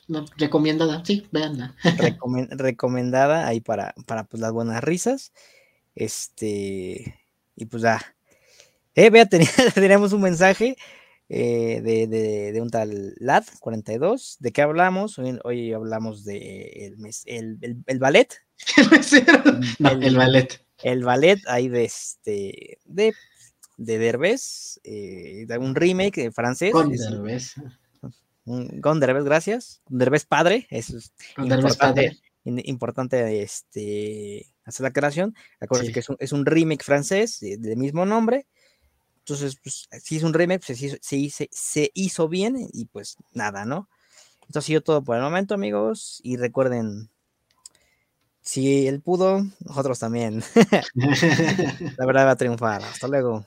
[0.08, 1.74] No, recomendada, sí, veanla.
[2.50, 5.32] recomendada ahí para, para pues las buenas risas.
[5.94, 7.18] Este,
[7.56, 8.00] y pues ya.
[8.94, 9.26] Eh, vea,
[9.74, 10.76] teníamos un mensaje
[11.28, 14.36] eh, de, un tal Lad42.
[14.38, 15.18] ¿De qué hablamos?
[15.44, 16.94] Hoy, hablamos de
[17.26, 18.45] el, el, ballet.
[19.78, 20.64] el, el, ballet.
[20.82, 23.14] El ballet ahí de este de,
[23.76, 26.72] de Derbez, eh, de un remake francés.
[26.72, 27.54] Con Derbez.
[28.82, 29.82] con Derbez, gracias.
[29.88, 35.34] Derbez padre, eso es importante, importante este, hacer la creación.
[35.60, 38.46] Acuérdense que es un, es un remake francés del mismo nombre
[39.26, 43.88] entonces, pues, si es un remake, pues, se, se, hizo bien y pues nada, ¿no?
[44.46, 46.20] Esto ha sido todo por el momento, amigos.
[46.22, 47.10] Y recuerden,
[48.46, 50.42] si él pudo, nosotros también.
[51.98, 52.82] La verdad va a triunfar.
[52.82, 53.44] Hasta luego.